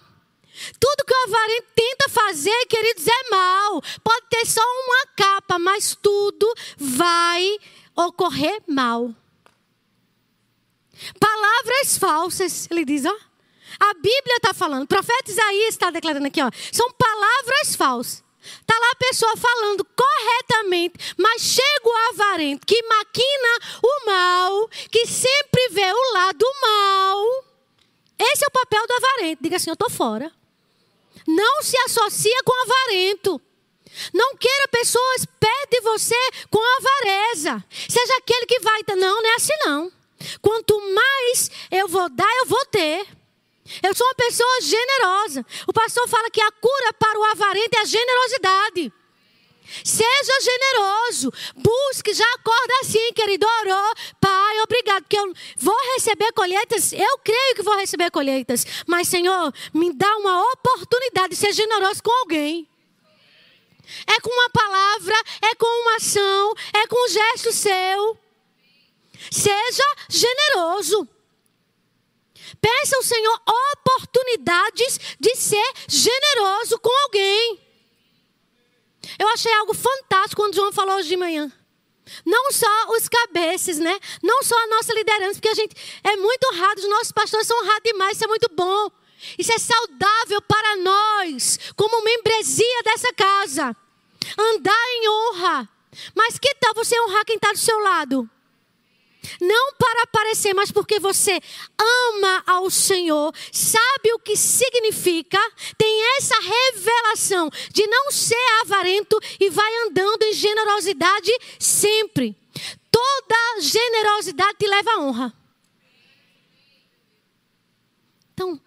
Tudo 0.80 1.06
que 1.06 1.14
o 1.14 1.24
avarento 1.24 1.68
tenta 1.76 2.10
fazer, 2.10 2.66
queridos, 2.68 3.08
é 3.08 3.30
mal. 3.30 3.82
Pode 4.04 4.26
ter 4.30 4.46
só 4.46 4.62
uma 4.62 5.08
capa, 5.16 5.60
mas 5.60 5.98
tudo 6.02 6.52
vai 6.78 7.58
ocorrer 7.96 8.62
mal. 8.68 9.14
Palavras 11.20 11.98
falsas, 11.98 12.68
ele 12.70 12.86
diz, 12.86 13.06
ó. 13.06 13.16
A 13.80 13.94
Bíblia 13.94 14.36
está 14.38 14.54
falando, 14.54 14.84
o 14.84 14.88
profeta 14.88 15.32
Isaías 15.32 15.70
está 15.70 15.90
declarando 15.90 16.28
aqui, 16.28 16.42
ó. 16.42 16.50
São 16.72 16.92
palavras 16.92 17.76
falsas. 17.76 18.24
Está 18.42 18.78
lá 18.80 18.92
a 18.92 18.96
pessoa 18.96 19.36
falando 19.38 19.86
corretamente, 19.96 21.14
mas 21.18 21.42
chega 21.42 21.88
o 21.88 22.10
avarento 22.14 22.66
que 22.66 22.82
maquina 22.84 23.60
o 23.84 24.06
mal, 24.06 24.70
que 24.90 25.06
sempre 25.06 25.70
vê 25.72 25.92
o 25.92 26.14
lado 26.14 26.46
mal. 26.62 27.46
Esse 28.18 28.44
é 28.44 28.48
o 28.48 28.52
papel 28.52 28.88
do 28.88 28.94
avarento. 28.94 29.44
Diga 29.44 29.58
assim: 29.58 29.70
eu 29.70 29.74
estou 29.74 29.90
fora. 29.90 30.32
Não 31.28 31.62
se 31.62 31.78
associa 31.80 32.42
com 32.44 32.54
avarento. 32.64 33.42
Não 34.14 34.36
queira 34.38 34.68
pessoas 34.70 35.26
perto 35.40 35.70
de 35.72 35.82
você 35.82 36.16
com 36.50 36.60
avareza. 36.78 37.64
Seja 37.88 38.18
aquele 38.18 38.46
que 38.46 38.60
vai. 38.60 38.82
Não, 38.96 39.22
não 39.22 39.30
é 39.30 39.36
assim 39.36 39.54
não. 39.66 39.92
Quanto 40.42 40.80
mais 40.94 41.52
eu 41.72 41.88
vou 41.88 42.10
dar, 42.10 42.32
eu 42.40 42.46
vou 42.46 42.66
ter. 42.68 43.08
Eu 43.84 43.94
sou 43.94 44.06
uma 44.08 44.16
pessoa 44.16 44.62
generosa. 44.62 45.46
O 45.68 45.74
pastor 45.74 46.08
fala 46.08 46.30
que 46.32 46.42
a 46.42 46.52
cura 46.52 46.94
para 46.94 47.20
o 47.20 47.24
avarento 47.24 47.76
é 47.76 47.82
a 47.82 47.86
generosidade. 47.86 48.94
Seja 49.84 50.42
generoso. 50.42 51.32
Busque, 51.56 52.14
já 52.14 52.26
acorda 52.34 52.74
assim, 52.82 53.14
querido. 53.14 53.46
Orou. 53.62 53.94
Pai, 54.20 54.62
obrigado, 54.62 55.04
porque 55.04 55.18
eu 55.18 55.34
vou 55.58 55.78
receber 55.96 56.32
colheitas. 56.34 56.94
Eu 56.94 57.18
creio 57.20 57.56
que 57.56 57.64
vou 57.64 57.76
receber 57.76 58.12
colheitas. 58.12 58.66
Mas, 58.88 59.08
Senhor, 59.08 59.54
me 59.74 59.94
dá 59.94 60.18
uma 60.18 60.44
oportunidade 60.54 61.30
de 61.30 61.36
ser 61.36 61.54
generoso 61.54 62.02
com 62.04 62.12
alguém. 62.20 62.68
É 64.06 64.20
com 64.20 64.30
uma 64.30 64.50
palavra, 64.50 65.16
é 65.42 65.56
com 65.56 65.82
uma 65.82 65.96
ação, 65.96 66.54
é 66.74 66.88
com 66.88 67.06
um 67.06 67.10
gesto 67.10 67.52
seu. 67.52 68.18
Seja 69.32 69.84
generoso. 70.10 71.08
Peça 72.62 72.96
ao 72.98 73.04
Senhor 73.04 73.42
oportunidades 73.78 75.00
de 75.20 75.36
ser 75.36 75.74
generoso 75.88 76.80
com 76.80 77.04
alguém. 77.06 77.69
Eu 79.18 79.28
achei 79.30 79.52
algo 79.54 79.74
fantástico 79.74 80.42
quando 80.42 80.56
João 80.56 80.72
falou 80.72 80.96
hoje 80.96 81.10
de 81.10 81.18
manhã. 81.18 81.52
Não 82.26 82.52
só 82.52 82.68
os 82.90 83.08
cabeças, 83.08 83.78
né? 83.78 84.00
Não 84.22 84.44
só 84.44 84.56
a 84.58 84.68
nossa 84.68 84.94
liderança, 84.94 85.36
porque 85.36 85.50
a 85.50 85.54
gente 85.54 85.76
é 86.04 86.16
muito 86.16 86.44
honrado, 86.52 86.82
os 86.82 86.90
nossos 86.90 87.12
pastores 87.12 87.48
são 87.48 87.58
honrados 87.62 87.84
demais, 87.84 88.16
isso 88.16 88.26
é 88.26 88.28
muito 88.28 88.50
bom. 88.54 88.92
Isso 89.38 89.52
é 89.52 89.58
saudável 89.58 90.42
para 90.42 90.78
nós, 90.78 91.60
como 91.76 92.04
membresia 92.04 92.84
dessa 92.84 93.14
casa. 93.14 93.76
Andar 94.38 94.86
em 94.90 95.10
honra. 95.10 95.70
Mas 96.16 96.38
que 96.40 96.54
tal 96.56 96.74
você 96.74 97.00
honrar 97.02 97.26
quem 97.26 97.36
está 97.36 97.52
do 97.52 97.58
seu 97.58 97.80
lado? 97.80 98.30
Não 99.40 99.74
para 99.74 100.04
aparecer, 100.04 100.54
mas 100.54 100.72
porque 100.72 101.00
você 101.00 101.40
ama 101.78 102.44
ao 102.48 102.70
Senhor, 102.70 103.34
sabe 103.52 104.14
o 104.14 104.20
que 104.20 104.36
significa, 104.36 105.40
tem 105.78 106.18
essa 106.18 106.36
revelação 106.40 107.50
de 107.72 107.86
não 107.88 108.12
ser 108.12 108.62
avarento 108.62 109.20
e 109.40 109.50
vai 109.50 109.72
andando 109.88 110.24
em 110.24 110.34
generosidade 110.34 111.32
sempre. 111.60 112.36
Toda 112.92 113.62
generosidade 113.62 114.58
te 114.58 114.68
leva 114.68 114.92
à 114.92 115.00
honra. 115.00 115.34
Então, 118.34 118.60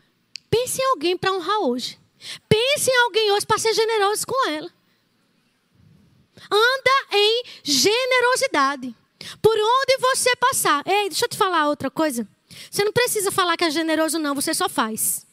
pense 0.50 0.80
em 0.80 0.86
alguém 0.90 1.16
para 1.16 1.32
honrar 1.32 1.60
hoje. 1.60 1.98
Pense 2.48 2.90
em 2.90 2.96
alguém 3.04 3.32
hoje 3.32 3.46
para 3.46 3.58
ser 3.58 3.72
generoso 3.72 4.26
com 4.26 4.48
ela. 4.48 4.70
Anda 6.50 7.16
em 7.16 7.42
generosidade. 7.64 8.94
Por 9.40 9.56
onde 9.56 9.98
você 9.98 10.34
passar. 10.36 10.82
Ei, 10.86 11.08
deixa 11.08 11.24
eu 11.24 11.28
te 11.28 11.36
falar 11.36 11.68
outra 11.68 11.90
coisa. 11.90 12.26
Você 12.70 12.84
não 12.84 12.92
precisa 12.92 13.30
falar 13.30 13.56
que 13.56 13.64
é 13.64 13.70
generoso, 13.70 14.18
não. 14.18 14.34
Você 14.34 14.52
só 14.54 14.68
faz. 14.68 15.26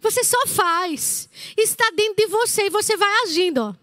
Você 0.00 0.22
só 0.24 0.46
faz. 0.46 1.28
Está 1.56 1.90
dentro 1.90 2.16
de 2.16 2.26
você 2.26 2.66
e 2.66 2.70
você 2.70 2.96
vai 2.96 3.22
agindo. 3.24 3.58
Ó. 3.58 3.74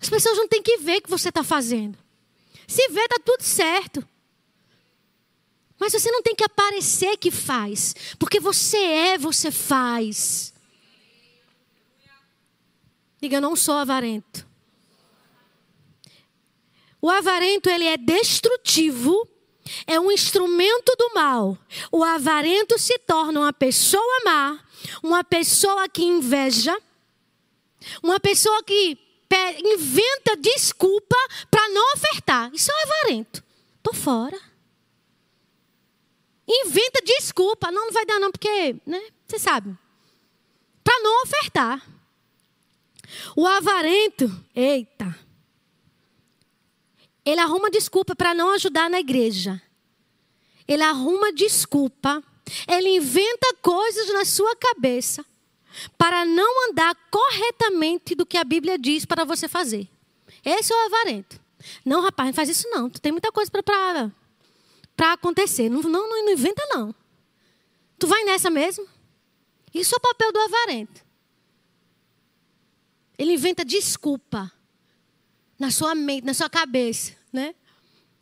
As 0.00 0.08
pessoas 0.08 0.36
não 0.36 0.48
têm 0.48 0.62
que 0.62 0.78
ver 0.78 0.98
o 0.98 1.02
que 1.02 1.10
você 1.10 1.28
está 1.28 1.42
fazendo. 1.42 1.98
Se 2.66 2.88
vê, 2.88 3.00
está 3.00 3.16
tudo 3.24 3.42
certo. 3.42 4.06
Mas 5.78 5.92
você 5.92 6.10
não 6.10 6.22
tem 6.22 6.34
que 6.34 6.44
aparecer 6.44 7.16
que 7.16 7.30
faz. 7.30 7.94
Porque 8.18 8.38
você 8.38 8.76
é, 8.76 9.18
você 9.18 9.50
faz. 9.50 10.54
Diga, 13.20 13.36
eu 13.38 13.40
não 13.40 13.56
sou 13.56 13.74
avarento. 13.74 14.46
O 17.04 17.10
avarento 17.10 17.68
ele 17.68 17.84
é 17.84 17.98
destrutivo, 17.98 19.28
é 19.86 20.00
um 20.00 20.10
instrumento 20.10 20.96
do 20.96 21.12
mal. 21.12 21.58
O 21.92 22.02
avarento 22.02 22.78
se 22.78 22.98
torna 23.00 23.40
uma 23.40 23.52
pessoa 23.52 24.22
má, 24.24 24.58
uma 25.02 25.22
pessoa 25.22 25.86
que 25.86 26.02
inveja, 26.02 26.74
uma 28.02 28.18
pessoa 28.18 28.62
que 28.62 28.96
inventa 29.74 30.34
desculpa 30.38 31.14
para 31.50 31.68
não 31.68 31.92
ofertar. 31.92 32.50
Isso 32.54 32.72
é 32.72 32.82
avarento. 32.84 33.44
Tô 33.82 33.92
fora. 33.92 34.40
Inventa 36.48 37.02
desculpa, 37.04 37.70
não, 37.70 37.84
não 37.84 37.92
vai 37.92 38.06
dar 38.06 38.18
não 38.18 38.32
porque, 38.32 38.76
né? 38.86 39.10
Você 39.26 39.38
sabe. 39.38 39.76
Para 40.82 40.98
não 41.00 41.22
ofertar. 41.22 41.86
O 43.36 43.46
avarento, 43.46 44.42
eita, 44.54 45.14
ele 47.24 47.40
arruma 47.40 47.70
desculpa 47.70 48.14
para 48.14 48.34
não 48.34 48.50
ajudar 48.50 48.90
na 48.90 49.00
igreja. 49.00 49.60
Ele 50.68 50.82
arruma 50.82 51.32
desculpa. 51.32 52.22
Ele 52.68 52.96
inventa 52.96 53.54
coisas 53.62 54.12
na 54.12 54.24
sua 54.24 54.54
cabeça 54.56 55.24
para 55.96 56.26
não 56.26 56.68
andar 56.68 56.94
corretamente 57.10 58.14
do 58.14 58.26
que 58.26 58.36
a 58.36 58.44
Bíblia 58.44 58.78
diz 58.78 59.06
para 59.06 59.24
você 59.24 59.48
fazer. 59.48 59.88
Esse 60.44 60.72
é 60.72 60.76
o 60.76 60.86
avarento. 60.86 61.40
Não, 61.84 62.02
rapaz, 62.02 62.28
não 62.28 62.34
faz 62.34 62.50
isso 62.50 62.68
não. 62.68 62.90
Tu 62.90 63.00
tem 63.00 63.12
muita 63.12 63.32
coisa 63.32 63.50
para 63.50 65.12
acontecer. 65.12 65.70
Não, 65.70 65.80
não, 65.82 66.08
não 66.08 66.30
inventa 66.30 66.62
não. 66.68 66.94
Tu 67.98 68.06
vai 68.06 68.22
nessa 68.24 68.50
mesmo? 68.50 68.86
Isso 69.72 69.94
é 69.94 69.98
o 69.98 70.00
papel 70.00 70.30
do 70.30 70.38
avarento. 70.40 71.02
Ele 73.16 73.32
inventa 73.32 73.64
desculpa 73.64 74.52
na 75.64 75.70
sua 75.70 75.94
mente, 75.94 76.24
na 76.24 76.34
sua 76.34 76.50
cabeça, 76.50 77.12
né? 77.32 77.54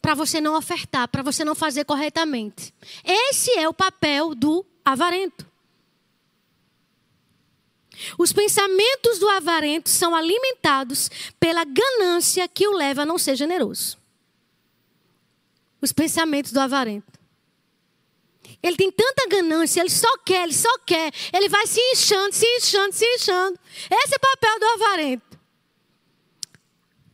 Para 0.01 0.15
você 0.15 0.41
não 0.41 0.57
ofertar, 0.57 1.09
para 1.09 1.23
você 1.23 1.45
não 1.45 1.55
fazer 1.55 1.85
corretamente. 1.85 2.73
Esse 3.05 3.51
é 3.59 3.69
o 3.69 3.75
papel 3.75 4.35
do 4.35 4.65
avarento. 4.85 5.45
Os 8.17 8.33
pensamentos 8.33 9.19
do 9.19 9.29
avarento 9.29 9.88
são 9.88 10.14
alimentados 10.14 11.11
pela 11.38 11.64
ganância 11.64 12.47
que 12.49 12.66
o 12.66 12.73
leva 12.73 13.03
a 13.03 13.07
não 13.07 13.19
ser 13.19 13.37
generoso. 13.37 13.99
Os 15.81 15.93
pensamentos 15.93 16.53
do 16.53 16.61
avarento. 16.61 17.21
Ele 18.62 18.77
tem 18.77 18.93
tanta 18.93 19.27
ganância, 19.27 19.81
ele 19.81 19.90
só 19.90 20.16
quer, 20.19 20.45
ele 20.45 20.55
só 20.55 20.79
quer. 20.87 21.12
Ele 21.33 21.49
vai 21.49 21.66
se 21.66 21.81
inchando, 21.93 22.33
se 22.33 22.47
inchando, 22.57 22.93
se 22.93 23.05
inchando. 23.05 23.59
Esse 23.90 24.14
é 24.14 24.16
o 24.16 24.21
papel 24.21 24.61
do 24.61 24.66
avarento 24.66 25.32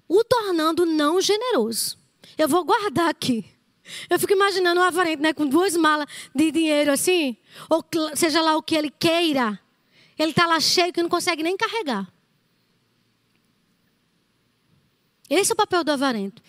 o 0.08 0.24
tornando 0.24 0.86
não 0.86 1.20
generoso. 1.20 1.98
Eu 2.36 2.48
vou 2.48 2.64
guardar 2.64 3.08
aqui. 3.08 3.44
Eu 4.08 4.18
fico 4.18 4.32
imaginando 4.32 4.80
o 4.80 4.84
avarento, 4.84 5.22
né, 5.22 5.32
com 5.32 5.46
duas 5.46 5.76
malas 5.76 6.06
de 6.34 6.50
dinheiro 6.50 6.92
assim, 6.92 7.36
ou 7.70 7.84
seja 8.14 8.40
lá 8.40 8.56
o 8.56 8.62
que 8.62 8.74
ele 8.74 8.90
queira. 8.90 9.58
Ele 10.18 10.30
está 10.30 10.46
lá 10.46 10.58
cheio 10.60 10.92
que 10.92 11.02
não 11.02 11.08
consegue 11.08 11.42
nem 11.42 11.56
carregar. 11.56 12.12
Esse 15.30 15.52
é 15.52 15.54
o 15.54 15.56
papel 15.56 15.84
do 15.84 15.92
avarento. 15.92 16.42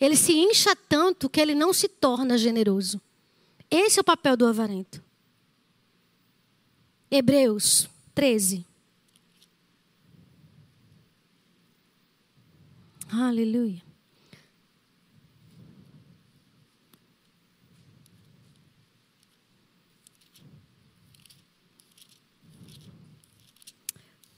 Ele 0.00 0.16
se 0.16 0.32
incha 0.32 0.74
tanto 0.76 1.28
que 1.28 1.40
ele 1.40 1.54
não 1.54 1.72
se 1.72 1.88
torna 1.88 2.36
generoso. 2.36 3.00
Esse 3.70 3.98
é 3.98 4.02
o 4.02 4.04
papel 4.04 4.36
do 4.36 4.46
avarento. 4.46 5.02
Hebreus 7.10 7.88
13. 8.14 8.66
Aleluia. 13.14 13.82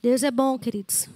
Deus 0.02 0.24
é 0.24 0.30
bom, 0.30 0.58
queridos. 0.58 1.08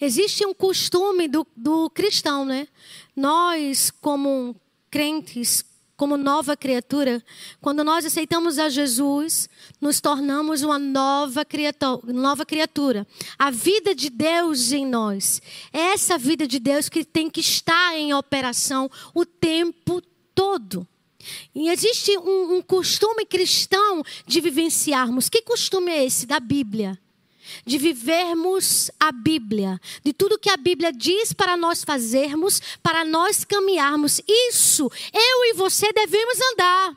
Existe 0.00 0.46
um 0.46 0.54
costume 0.54 1.28
do, 1.28 1.46
do 1.54 1.90
cristão, 1.90 2.46
né? 2.46 2.66
Nós, 3.14 3.90
como 3.90 4.56
crentes, 4.90 5.62
como 6.00 6.16
nova 6.16 6.56
criatura, 6.56 7.22
quando 7.60 7.84
nós 7.84 8.06
aceitamos 8.06 8.58
a 8.58 8.70
Jesus, 8.70 9.50
nos 9.78 10.00
tornamos 10.00 10.62
uma 10.62 10.78
nova 10.78 11.44
criatura, 11.44 12.10
nova 12.10 12.46
criatura. 12.46 13.06
A 13.38 13.50
vida 13.50 13.94
de 13.94 14.08
Deus 14.08 14.72
em 14.72 14.86
nós. 14.86 15.42
É 15.70 15.92
essa 15.92 16.16
vida 16.16 16.46
de 16.46 16.58
Deus 16.58 16.88
que 16.88 17.04
tem 17.04 17.28
que 17.28 17.40
estar 17.40 17.94
em 17.98 18.14
operação 18.14 18.90
o 19.14 19.26
tempo 19.26 20.00
todo. 20.34 20.88
E 21.54 21.68
existe 21.68 22.16
um, 22.16 22.54
um 22.54 22.62
costume 22.62 23.26
cristão 23.26 24.02
de 24.26 24.40
vivenciarmos. 24.40 25.28
Que 25.28 25.42
costume 25.42 25.92
é 25.92 26.06
esse 26.06 26.24
da 26.24 26.40
Bíblia? 26.40 26.98
De 27.64 27.78
vivermos 27.78 28.90
a 28.98 29.12
Bíblia, 29.12 29.80
de 30.02 30.12
tudo 30.12 30.38
que 30.38 30.50
a 30.50 30.56
Bíblia 30.56 30.92
diz 30.92 31.32
para 31.32 31.56
nós 31.56 31.84
fazermos, 31.84 32.60
para 32.82 33.04
nós 33.04 33.44
caminharmos. 33.44 34.20
Isso 34.26 34.90
eu 35.12 35.44
e 35.46 35.54
você 35.54 35.92
devemos 35.92 36.38
andar. 36.52 36.96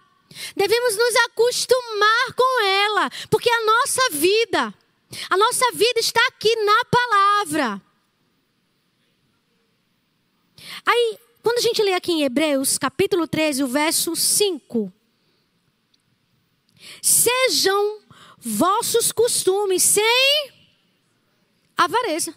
Devemos 0.55 0.97
nos 0.97 1.15
acostumar 1.27 2.33
com 2.35 2.65
ela, 2.65 3.09
porque 3.29 3.49
a 3.49 3.65
nossa 3.65 4.09
vida, 4.11 4.73
a 5.29 5.37
nossa 5.37 5.71
vida 5.73 5.99
está 5.99 6.21
aqui 6.27 6.55
na 6.55 6.85
palavra. 6.85 7.81
Aí, 10.85 11.19
quando 11.41 11.57
a 11.59 11.61
gente 11.61 11.83
lê 11.83 11.93
aqui 11.93 12.11
em 12.11 12.23
Hebreus, 12.23 12.77
capítulo 12.77 13.27
13, 13.27 13.63
o 13.63 13.67
verso 13.67 14.15
5. 14.15 14.91
Sejam 17.01 18.01
vossos 18.43 19.11
costumes 19.11 19.81
sem 19.81 20.51
avareza. 21.77 22.35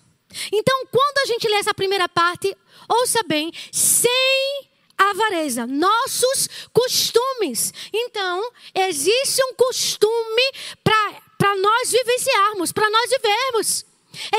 Então, 0.53 0.87
quando 0.87 1.19
a 1.19 1.27
gente 1.27 1.49
lê 1.49 1.57
essa 1.57 1.75
primeira 1.75 2.09
parte, 2.09 2.57
ouça 2.89 3.23
bem, 3.27 3.53
sem 3.73 4.71
avareza, 4.97 5.67
nossos 5.67 6.49
costumes. 6.73 7.73
Então, 7.93 8.51
existe 8.75 9.43
um 9.45 9.55
costume 9.55 10.53
para 10.83 11.57
nós 11.57 11.91
vivenciarmos, 11.91 12.73
para 12.73 12.89
nós 12.89 13.11
vivermos. 13.11 13.85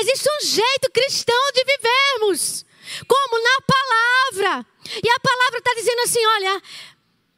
Existe 0.00 0.28
um 0.28 0.46
jeito 0.46 0.90
cristão 0.92 1.52
de 1.54 1.64
vivermos, 1.64 2.64
como 3.06 3.42
na 3.42 3.60
palavra. 3.60 4.66
E 5.02 5.10
a 5.10 5.20
palavra 5.20 5.58
está 5.58 5.74
dizendo 5.74 6.00
assim: 6.00 6.26
olha, 6.26 6.62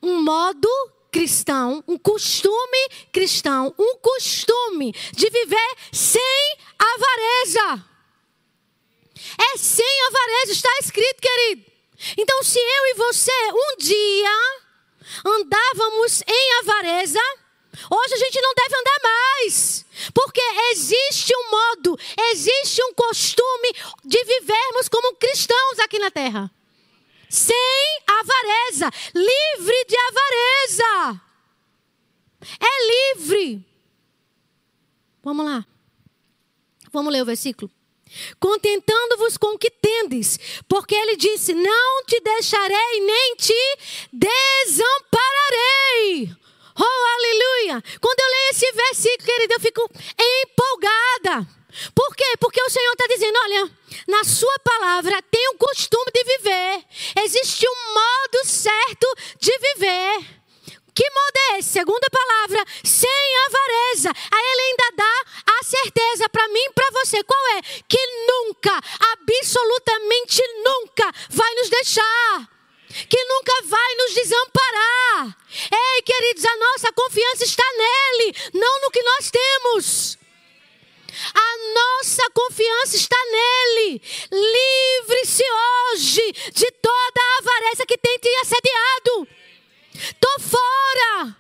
um 0.03 0.23
modo 0.23 0.69
cristão, 1.11 1.83
um 1.87 1.99
costume 1.99 2.89
cristão, 3.13 3.75
um 3.79 3.97
costume 3.99 4.93
de 5.13 5.29
viver 5.31 5.77
sem 5.93 6.57
avareza. 6.79 7.87
É 9.39 9.59
sem 9.59 10.03
avareza, 10.07 10.53
está 10.53 10.71
escrito, 10.81 11.21
querido. 11.21 11.71
Então, 12.17 12.43
se 12.43 12.59
eu 12.59 12.87
e 12.87 12.95
você 12.95 13.33
um 13.53 13.77
dia 13.79 14.37
andávamos 15.25 16.23
em 16.27 16.59
avareza, 16.61 17.21
Hoje 17.89 18.15
a 18.15 18.17
gente 18.19 18.41
não 18.41 18.53
deve 18.55 18.77
andar 18.77 18.99
mais. 19.03 19.87
Porque 20.13 20.41
existe 20.73 21.33
um 21.35 21.51
modo, 21.51 21.99
existe 22.33 22.83
um 22.83 22.93
costume 22.95 23.73
de 24.05 24.25
vivermos 24.25 24.89
como 24.89 25.15
cristãos 25.17 25.79
aqui 25.79 25.99
na 25.99 26.11
terra. 26.11 26.51
Sem 27.31 28.03
avareza, 28.09 28.91
livre 29.15 29.85
de 29.87 29.97
avareza. 29.97 31.23
É 32.59 33.15
livre. 33.15 33.65
Vamos 35.23 35.47
lá. 35.47 35.65
Vamos 36.93 37.13
ler 37.13 37.23
o 37.23 37.27
versículo. 37.27 37.71
Contentando-vos 38.41 39.37
com 39.37 39.55
o 39.55 39.59
que 39.59 39.71
tendes, 39.71 40.41
porque 40.69 40.97
ele 40.97 41.15
disse: 41.17 41.55
Não 41.55 42.05
te 42.05 42.19
deixarei 42.21 43.01
nem 43.01 43.37
te 43.37 43.79
desampararei. 44.13 46.35
Oh, 46.77 46.83
aleluia! 46.83 47.81
Quando 48.01 48.19
eu 48.19 48.27
leio 48.27 48.51
esse 48.51 48.73
versículo, 48.73 49.27
querido, 49.27 49.55
eu 49.55 49.61
fico 49.61 49.89
empolgada. 50.19 51.47
Por 51.95 52.17
quê? 52.17 52.35
Porque 52.41 52.61
o 52.61 52.71
Senhor 52.71 52.91
está 52.93 53.07
dizendo: 53.07 53.39
olha, 53.39 53.71
na 54.07 54.25
Sua 54.25 54.59
palavra 54.61 55.23
tem 55.31 55.49
um 55.51 55.57
costume 55.57 56.11
de 56.13 56.25
viver, 56.25 56.85
existe 57.25 57.67
um 57.69 57.95
modo 57.95 58.45
certo 58.45 59.07
de 59.39 59.59
viver. 59.59 60.41
Que 60.93 61.09
modo 61.09 61.37
é 61.37 61.59
esse? 61.59 61.71
Segunda 61.71 62.07
palavra, 62.11 62.65
sem 62.85 63.37
avareza. 63.47 64.11
Aí 64.31 64.45
ele 64.53 64.63
ainda 64.63 64.97
dá 64.97 65.55
a 65.61 65.65
certeza 65.65 66.29
para 66.29 66.49
mim 66.49 66.61
e 66.61 66.73
para 66.73 66.91
você. 66.91 67.23
Qual 67.23 67.49
é? 67.57 67.63
Que 67.89 67.99
nunca, 68.27 68.79
absolutamente 69.13 70.43
nunca, 70.65 71.11
vai 71.31 71.55
nos 71.55 71.71
deixar 71.71 72.51
que 73.09 73.25
nunca 73.25 73.53
vai 73.67 73.95
nos 73.95 74.15
desamparar. 74.15 75.37
Ei, 75.73 76.03
queridos, 76.03 76.45
a 76.45 76.57
nossa 76.57 76.93
confiança 76.93 77.45
está 77.45 77.65
nele, 77.79 78.35
não 78.55 78.81
no 78.81 78.91
que 78.91 79.03
nós 79.03 79.31
temos. 79.31 80.19
A 81.35 81.75
nossa 81.75 82.23
confiança 82.31 82.97
está 82.97 83.17
nele. 83.31 84.03
Livre-se 84.31 85.43
hoje 85.43 86.33
de 86.53 86.71
toda 86.73 87.21
a 87.21 87.39
avareza 87.39 87.87
que 87.87 87.99
tem 87.99 88.19
te 88.19 88.29
assediado. 88.41 89.29
Estou 89.95 90.41
fora. 90.41 91.37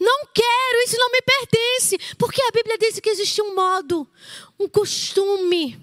Não 0.00 0.26
quero, 0.32 0.84
isso 0.84 0.96
não 0.98 1.10
me 1.10 1.20
pertence. 1.22 1.98
Porque 2.16 2.42
a 2.42 2.50
Bíblia 2.50 2.78
diz 2.78 3.00
que 3.00 3.10
existe 3.10 3.42
um 3.42 3.54
modo, 3.54 4.08
um 4.58 4.68
costume 4.68 5.78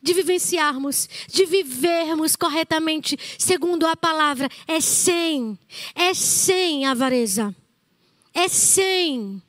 de 0.00 0.14
vivenciarmos, 0.14 1.08
de 1.28 1.44
vivermos 1.44 2.36
corretamente, 2.36 3.18
segundo 3.38 3.86
a 3.86 3.96
palavra, 3.96 4.48
é 4.66 4.80
sem, 4.80 5.58
é 5.94 6.14
sem 6.14 6.86
avareza, 6.86 7.54
é 8.32 8.48
sem. 8.48 9.42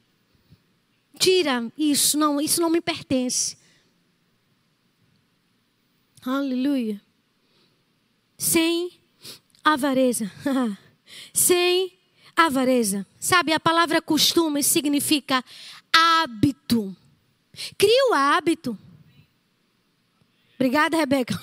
Tira 1.19 1.69
isso, 1.77 2.17
não, 2.17 2.39
isso 2.39 2.61
não 2.61 2.69
me 2.69 2.79
pertence. 2.79 3.57
Aleluia. 6.25 7.01
Sem 8.37 8.97
avareza. 9.61 10.31
sem 11.33 11.93
avareza. 12.33 13.05
Sabe, 13.19 13.51
a 13.51 13.59
palavra 13.59 14.01
costume 14.01 14.63
significa 14.63 15.43
hábito. 15.91 16.95
Cria 17.77 18.11
o 18.11 18.13
hábito. 18.13 18.77
Obrigada, 20.55 20.95
Rebeca. 20.95 21.37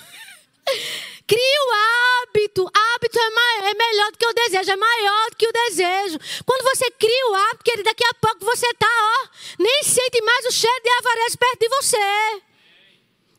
Cria 1.26 1.60
o 1.66 1.72
hábito. 1.72 2.70
Hábito 2.72 3.18
é, 3.18 3.30
mais, 3.30 3.64
é, 3.64 3.74
melhor 3.74 4.12
do 4.12 4.18
que 4.18 4.26
o 4.26 4.32
desejo, 4.32 4.70
é 4.70 4.76
maior 4.76 5.30
do 5.30 5.36
que 5.36 5.48
o 5.48 5.52
desejo. 5.52 6.18
Quando 6.44 6.62
você 6.62 6.90
cria 6.92 7.30
o 7.30 7.34
hábito, 7.34 7.64
querido, 7.64 7.84
daqui 7.84 8.04
a 8.04 8.14
pouco 8.14 8.44
você 8.44 8.66
está, 8.66 8.86
ó, 8.86 9.28
nem 9.58 9.82
sente 9.82 10.22
mais 10.22 10.46
o 10.46 10.52
cheiro 10.52 10.82
de 10.82 10.90
avareza 10.90 11.38
perto 11.38 11.60
de 11.60 11.68
você. 11.68 12.42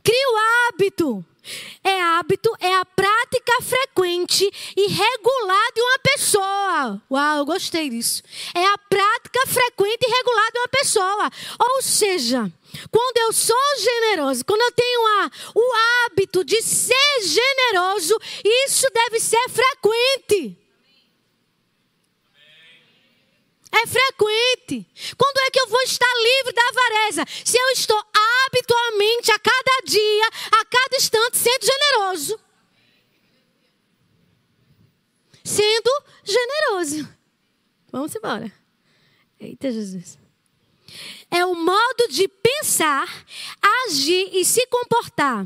Cria 0.04 0.30
o 0.30 0.38
hábito. 0.38 1.26
É 1.84 2.02
hábito, 2.02 2.54
é 2.60 2.74
a 2.76 2.86
prática 2.86 3.62
frequente 3.62 4.50
e 4.76 4.88
regular 4.88 5.72
de 5.74 5.82
uma 5.82 6.00
pessoa. 6.00 7.02
Uau, 7.12 7.38
eu 7.38 7.46
gostei 7.46 7.90
disso. 7.90 8.22
É 8.54 8.66
a 8.66 8.78
prática 8.78 9.40
frequente 9.48 10.04
e 10.04 10.12
regular 10.12 10.52
de 10.52 10.60
uma 10.60 10.68
pessoa. 10.68 11.32
Ou 11.60 11.82
seja, 11.82 12.52
quando 12.92 13.18
eu 13.18 13.34
sou 13.34 13.56
generoso, 13.80 14.46
quando 14.46 14.62
eu 14.62 14.72
tenho 14.72 15.08
a, 15.22 15.32
o 15.56 15.74
hábito 16.06 16.44
de 16.44 16.62
ser 16.62 17.22
generoso, 17.22 18.18
isso 18.44 18.88
deve 18.94 19.20
ser 19.20 19.50
frequente. 19.50 20.67
É 23.72 23.88
frequente. 23.88 24.86
Quando 25.18 25.38
é 25.40 25.52
que 25.52 25.60
eu 25.60 25.68
vou 25.68 25.82
estar 25.82 26.14
livre 26.16 26.54
da 26.54 26.62
avareza? 26.70 27.24
Se 27.46 27.58
eu 27.58 27.70
estou 27.70 28.02
habitualmente, 28.48 29.32
a 29.32 29.40
cada 29.40 29.82
dia, 29.86 30.28
a 30.52 30.66
cada 30.66 30.96
instante, 30.96 31.38
sendo 31.38 31.66
generoso. 31.66 32.40
Sendo 35.44 36.04
generoso. 36.24 37.08
Vamos 37.92 38.16
embora. 38.16 38.52
Eita, 39.40 39.72
Jesus 39.72 40.18
é 41.30 41.46
o 41.46 41.56
modo 41.56 42.08
de 42.10 42.28
pensar, 42.28 43.08
agir 43.86 44.30
e 44.34 44.46
se 44.46 44.66
comportar 44.68 45.46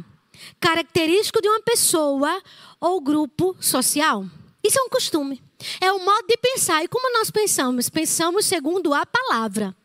característico 0.60 1.42
de 1.42 1.48
uma 1.48 1.62
pessoa 1.62 2.42
ou 2.80 3.02
grupo 3.02 3.56
social. 3.60 4.26
Isso 4.64 4.78
é 4.80 4.82
um 4.84 4.90
costume. 4.90 5.42
É 5.80 5.92
o 5.92 6.00
modo 6.00 6.28
de 6.28 6.38
pensar. 6.38 6.84
E 6.84 6.88
como 6.88 7.12
nós 7.18 7.32
pensamos? 7.32 7.90
Pensamos 7.90 8.46
segundo 8.46 8.94
a 8.94 9.06
palavra. 9.06 9.76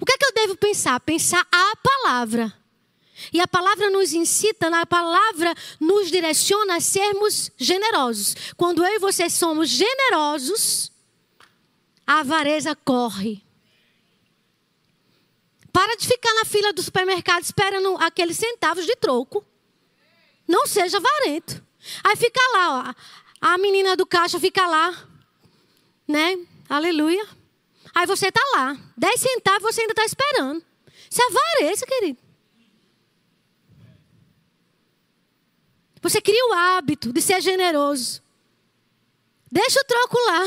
O 0.00 0.06
que 0.06 0.12
é 0.12 0.18
que 0.18 0.24
eu 0.24 0.32
devo 0.32 0.56
pensar? 0.56 0.98
Pensar 1.00 1.46
a 1.50 1.76
palavra. 1.76 2.54
E 3.32 3.40
a 3.40 3.48
palavra 3.48 3.90
nos 3.90 4.12
incita, 4.12 4.68
a 4.68 4.86
palavra 4.86 5.52
nos 5.80 6.10
direciona 6.10 6.76
a 6.76 6.80
sermos 6.80 7.50
generosos. 7.56 8.34
Quando 8.56 8.84
eu 8.84 8.94
e 8.94 8.98
você 8.98 9.28
somos 9.28 9.68
generosos, 9.68 10.92
a 12.06 12.20
avareza 12.20 12.76
corre. 12.76 13.42
Para 15.72 15.96
de 15.96 16.06
ficar 16.06 16.32
na 16.34 16.44
fila 16.44 16.72
do 16.72 16.82
supermercado 16.82 17.42
esperando 17.42 17.96
aqueles 17.98 18.36
centavos 18.36 18.86
de 18.86 18.96
troco. 18.96 19.44
Não 20.46 20.66
seja 20.66 20.98
varento. 20.98 21.62
Aí 22.04 22.16
fica 22.16 22.40
lá, 22.52 22.88
ó. 22.90 22.94
A 23.40 23.58
menina 23.58 23.96
do 23.96 24.06
caixa 24.06 24.40
fica 24.40 24.66
lá, 24.66 25.06
né? 26.06 26.38
Aleluia. 26.68 27.26
Aí 27.94 28.06
você 28.06 28.30
tá 28.30 28.40
lá. 28.54 28.76
Dez 28.96 29.20
centavos 29.20 29.62
você 29.62 29.80
ainda 29.82 29.92
está 29.92 30.04
esperando. 30.04 30.64
Isso 31.10 31.22
é 31.22 31.26
avareza, 31.26 31.86
querido. 31.86 32.18
Você 36.02 36.20
cria 36.20 36.46
o 36.46 36.52
hábito 36.52 37.12
de 37.12 37.20
ser 37.20 37.40
generoso. 37.40 38.22
Deixa 39.50 39.80
o 39.80 39.84
troco 39.84 40.18
lá. 40.26 40.44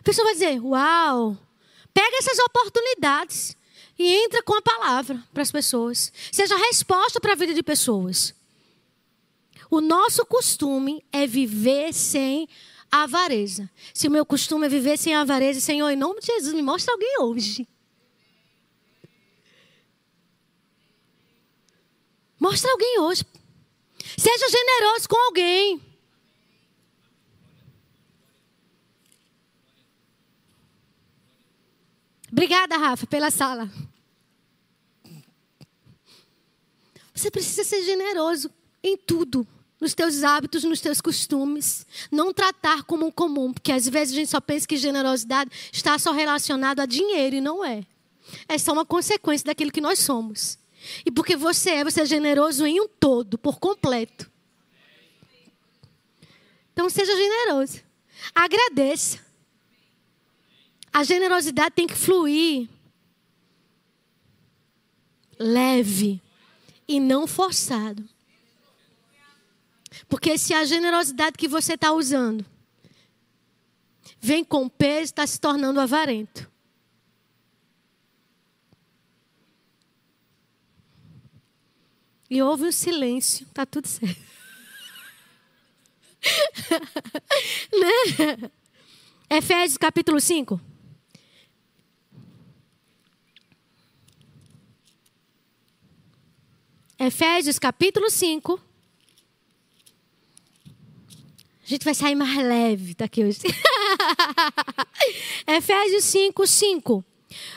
A 0.00 0.02
pessoa 0.02 0.24
vai 0.24 0.34
dizer: 0.34 0.60
Uau, 0.60 1.38
Pega 1.94 2.16
essas 2.16 2.38
oportunidades 2.40 3.56
e 3.98 4.24
entra 4.24 4.42
com 4.42 4.54
a 4.54 4.62
palavra 4.62 5.22
para 5.32 5.42
as 5.42 5.52
pessoas. 5.52 6.12
Seja 6.32 6.56
resposta 6.56 7.20
para 7.20 7.32
a 7.32 7.36
vida 7.36 7.54
de 7.54 7.62
pessoas. 7.62 8.34
O 9.70 9.80
nosso 9.80 10.24
costume 10.26 11.04
é 11.12 11.26
viver 11.26 11.92
sem 11.92 12.48
avareza. 12.90 13.68
Se 13.92 14.06
o 14.06 14.10
meu 14.10 14.24
costume 14.24 14.66
é 14.66 14.68
viver 14.68 14.96
sem 14.96 15.14
avareza, 15.14 15.60
Senhor, 15.60 15.90
em 15.90 15.96
nome 15.96 16.20
de 16.20 16.26
Jesus, 16.26 16.54
me 16.54 16.62
mostra 16.62 16.92
alguém 16.92 17.20
hoje. 17.20 17.68
Mostra 22.38 22.70
alguém 22.70 23.00
hoje. 23.00 23.24
Seja 24.16 24.48
generoso 24.48 25.08
com 25.08 25.16
alguém. 25.26 25.93
Obrigada, 32.34 32.76
Rafa, 32.76 33.06
pela 33.06 33.30
sala. 33.30 33.70
Você 37.14 37.30
precisa 37.30 37.62
ser 37.62 37.84
generoso 37.84 38.50
em 38.82 38.96
tudo, 38.96 39.46
nos 39.80 39.94
teus 39.94 40.24
hábitos, 40.24 40.64
nos 40.64 40.80
teus 40.80 41.00
costumes. 41.00 41.86
Não 42.10 42.34
tratar 42.34 42.82
como 42.82 43.06
um 43.06 43.10
comum, 43.12 43.52
porque 43.52 43.70
às 43.70 43.88
vezes 43.88 44.12
a 44.12 44.16
gente 44.16 44.30
só 44.32 44.40
pensa 44.40 44.66
que 44.66 44.76
generosidade 44.76 45.48
está 45.72 45.96
só 45.96 46.10
relacionado 46.10 46.80
a 46.80 46.86
dinheiro 46.86 47.36
e 47.36 47.40
não 47.40 47.64
é. 47.64 47.86
É 48.48 48.58
só 48.58 48.72
uma 48.72 48.84
consequência 48.84 49.46
daquilo 49.46 49.70
que 49.70 49.80
nós 49.80 50.00
somos. 50.00 50.58
E 51.06 51.12
porque 51.12 51.36
você 51.36 51.70
é, 51.70 51.84
você 51.84 52.00
é 52.00 52.04
generoso 52.04 52.66
em 52.66 52.80
um 52.80 52.88
todo, 52.88 53.38
por 53.38 53.60
completo. 53.60 54.28
Então 56.72 56.90
seja 56.90 57.14
generoso. 57.14 57.80
Agradeça. 58.34 59.20
A 60.94 61.02
generosidade 61.02 61.74
tem 61.74 61.88
que 61.88 61.96
fluir 61.96 62.68
leve 65.36 66.22
e 66.86 67.00
não 67.00 67.26
forçado. 67.26 68.08
Porque 70.08 70.38
se 70.38 70.54
a 70.54 70.64
generosidade 70.64 71.36
que 71.36 71.48
você 71.48 71.74
está 71.74 71.90
usando 71.90 72.46
vem 74.20 74.44
com 74.44 74.68
peso, 74.68 75.06
está 75.06 75.26
se 75.26 75.40
tornando 75.40 75.80
avarento. 75.80 76.48
E 82.30 82.40
houve 82.40 82.66
um 82.66 82.72
silêncio, 82.72 83.44
está 83.48 83.66
tudo 83.66 83.88
certo. 83.88 84.22
né? 87.72 88.50
Efésios 89.28 89.76
capítulo 89.76 90.20
5. 90.20 90.73
Efésios 97.06 97.58
capítulo 97.58 98.08
5. 98.08 98.58
A 101.62 101.66
gente 101.66 101.84
vai 101.84 101.94
sair 101.94 102.14
mais 102.14 102.36
leve 102.36 102.94
daqui 102.94 103.22
hoje. 103.22 103.40
Efésios 105.46 106.04
5, 106.04 106.46
5. 106.46 107.04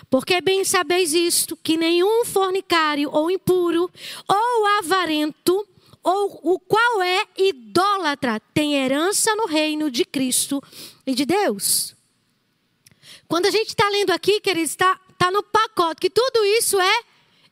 Porque 0.10 0.42
bem 0.42 0.66
sabeis 0.66 1.14
isto, 1.14 1.56
que 1.56 1.78
nenhum 1.78 2.26
fornicário 2.26 3.10
ou 3.12 3.32
impuro 3.32 3.90
ou 4.28 4.66
avarento 4.80 5.66
ou 6.04 6.40
o 6.44 6.60
qual 6.60 7.02
é 7.02 7.26
idólatra 7.38 8.42
tem 8.54 8.76
herança 8.76 9.34
no 9.36 9.46
reino 9.46 9.90
de 9.90 10.04
Cristo 10.04 10.62
e 11.06 11.14
de 11.14 11.26
Deus. 11.26 11.96
Quando 13.28 13.46
a 13.46 13.52
gente 13.52 13.70
está 13.70 13.88
lendo 13.90 14.12
aqui, 14.12 14.42
queridos, 14.42 14.72
está 14.72 15.00
tá 15.18 15.32
no 15.32 15.44
pacote 15.44 16.02
que 16.02 16.10
tudo 16.10 16.44
isso 16.46 16.80
é 16.80 17.02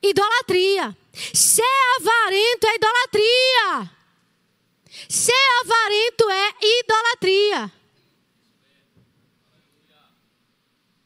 idolatria. 0.01 0.95
Ser 1.33 1.63
avarento 1.99 2.67
é 2.67 2.75
idolatria. 2.75 3.91
Ser 5.09 5.33
avarento 5.61 6.29
é 6.29 6.53
idolatria. 6.61 7.71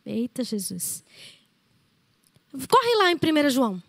Eita 0.06 0.44
Jesus. 0.44 1.04
Corre 2.52 2.96
lá 2.96 3.12
em 3.12 3.16
1 3.16 3.50
João. 3.50 3.82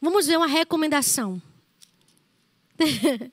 Vamos 0.00 0.26
ver 0.26 0.36
uma 0.36 0.48
recomendação. 0.48 1.40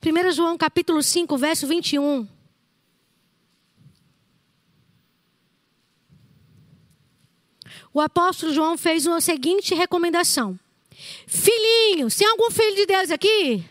1 0.00 0.30
João 0.30 0.56
capítulo 0.56 1.02
5, 1.02 1.36
verso 1.36 1.66
21. 1.66 2.28
O 7.92 8.00
apóstolo 8.00 8.52
João 8.52 8.78
fez 8.78 9.04
uma 9.06 9.20
seguinte 9.20 9.74
recomendação: 9.74 10.58
Filhinhos, 11.26 12.14
tem 12.14 12.26
algum 12.26 12.50
filho 12.50 12.76
de 12.76 12.86
Deus 12.86 13.10
aqui? 13.10 13.64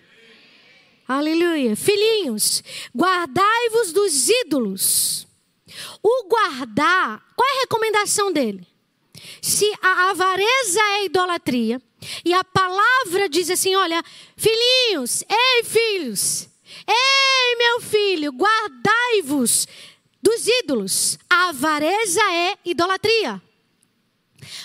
Aleluia. 1.07 1.75
Filhinhos, 1.75 2.61
guardai-vos 2.95 3.93
dos 3.93 4.29
ídolos. 4.29 5.27
O 6.03 6.27
guardar, 6.27 7.23
qual 7.35 7.49
é 7.49 7.57
a 7.57 7.61
recomendação 7.61 8.31
dele? 8.31 8.67
Se 9.41 9.71
a 9.81 10.09
avareza 10.09 10.79
é 10.97 11.05
idolatria, 11.05 11.81
e 12.23 12.33
a 12.33 12.43
palavra 12.43 13.29
diz 13.29 13.49
assim: 13.49 13.75
olha, 13.75 14.03
filhinhos, 14.35 15.23
ei 15.29 15.63
filhos, 15.63 16.47
ei 16.87 17.55
meu 17.57 17.81
filho, 17.81 18.31
guardai-vos 18.31 19.67
dos 20.21 20.47
ídolos. 20.47 21.17
A 21.29 21.49
avareza 21.49 22.21
é 22.33 22.57
idolatria. 22.65 23.41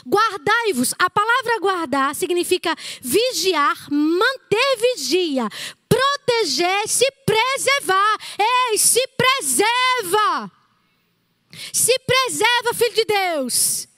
Guardai-vos. 0.06 0.94
A 0.98 1.08
palavra 1.08 1.58
guardar 1.60 2.14
significa 2.14 2.74
vigiar, 3.00 3.90
manter 3.90 4.76
vigia, 4.76 5.48
proteger, 5.88 6.88
se 6.88 7.10
preservar. 7.24 8.18
Ei, 8.38 8.78
se 8.78 9.00
preserva. 9.08 10.50
Se 11.72 11.98
preserva, 12.00 12.74
filho 12.74 12.94
de 12.94 13.04
Deus. 13.04 13.88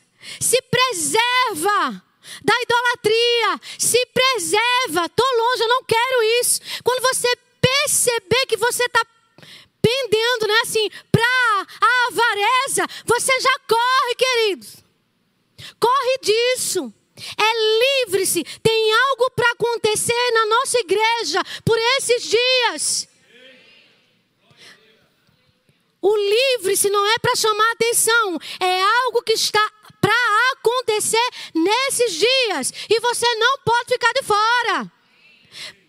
Se 0.40 0.60
preserva 0.62 2.02
da 2.44 2.54
idolatria. 2.62 3.60
Se 3.78 4.04
preserva. 4.06 5.06
Estou 5.06 5.26
longe, 5.36 5.62
eu 5.62 5.68
não 5.68 5.84
quero 5.84 6.22
isso. 6.40 6.60
Quando 6.84 7.02
você 7.02 7.36
perceber 7.60 8.46
que 8.46 8.56
você 8.56 8.84
está 8.84 9.04
pendendo, 9.80 10.46
né, 10.48 10.60
assim, 10.62 10.88
para 11.10 11.22
a 11.80 12.06
avareza, 12.08 12.86
você 13.04 13.40
já 13.40 13.58
corre, 13.68 14.14
queridos. 14.16 14.85
Corre 15.78 16.18
disso. 16.22 16.92
É 17.36 18.04
livre-se. 18.04 18.44
Tem 18.62 18.92
algo 18.92 19.30
para 19.30 19.50
acontecer 19.52 20.30
na 20.32 20.46
nossa 20.46 20.78
igreja 20.78 21.42
por 21.64 21.78
esses 21.98 22.22
dias. 22.22 23.08
O 26.00 26.16
livre-se 26.16 26.88
não 26.90 27.04
é 27.06 27.18
para 27.18 27.34
chamar 27.34 27.72
atenção, 27.72 28.38
é 28.60 28.82
algo 28.82 29.22
que 29.22 29.32
está 29.32 29.72
para 30.00 30.14
acontecer 30.52 31.28
nesses 31.52 32.12
dias. 32.12 32.72
E 32.88 33.00
você 33.00 33.26
não 33.34 33.58
pode 33.64 33.94
ficar 33.94 34.12
de 34.12 34.22
fora. 34.22 34.92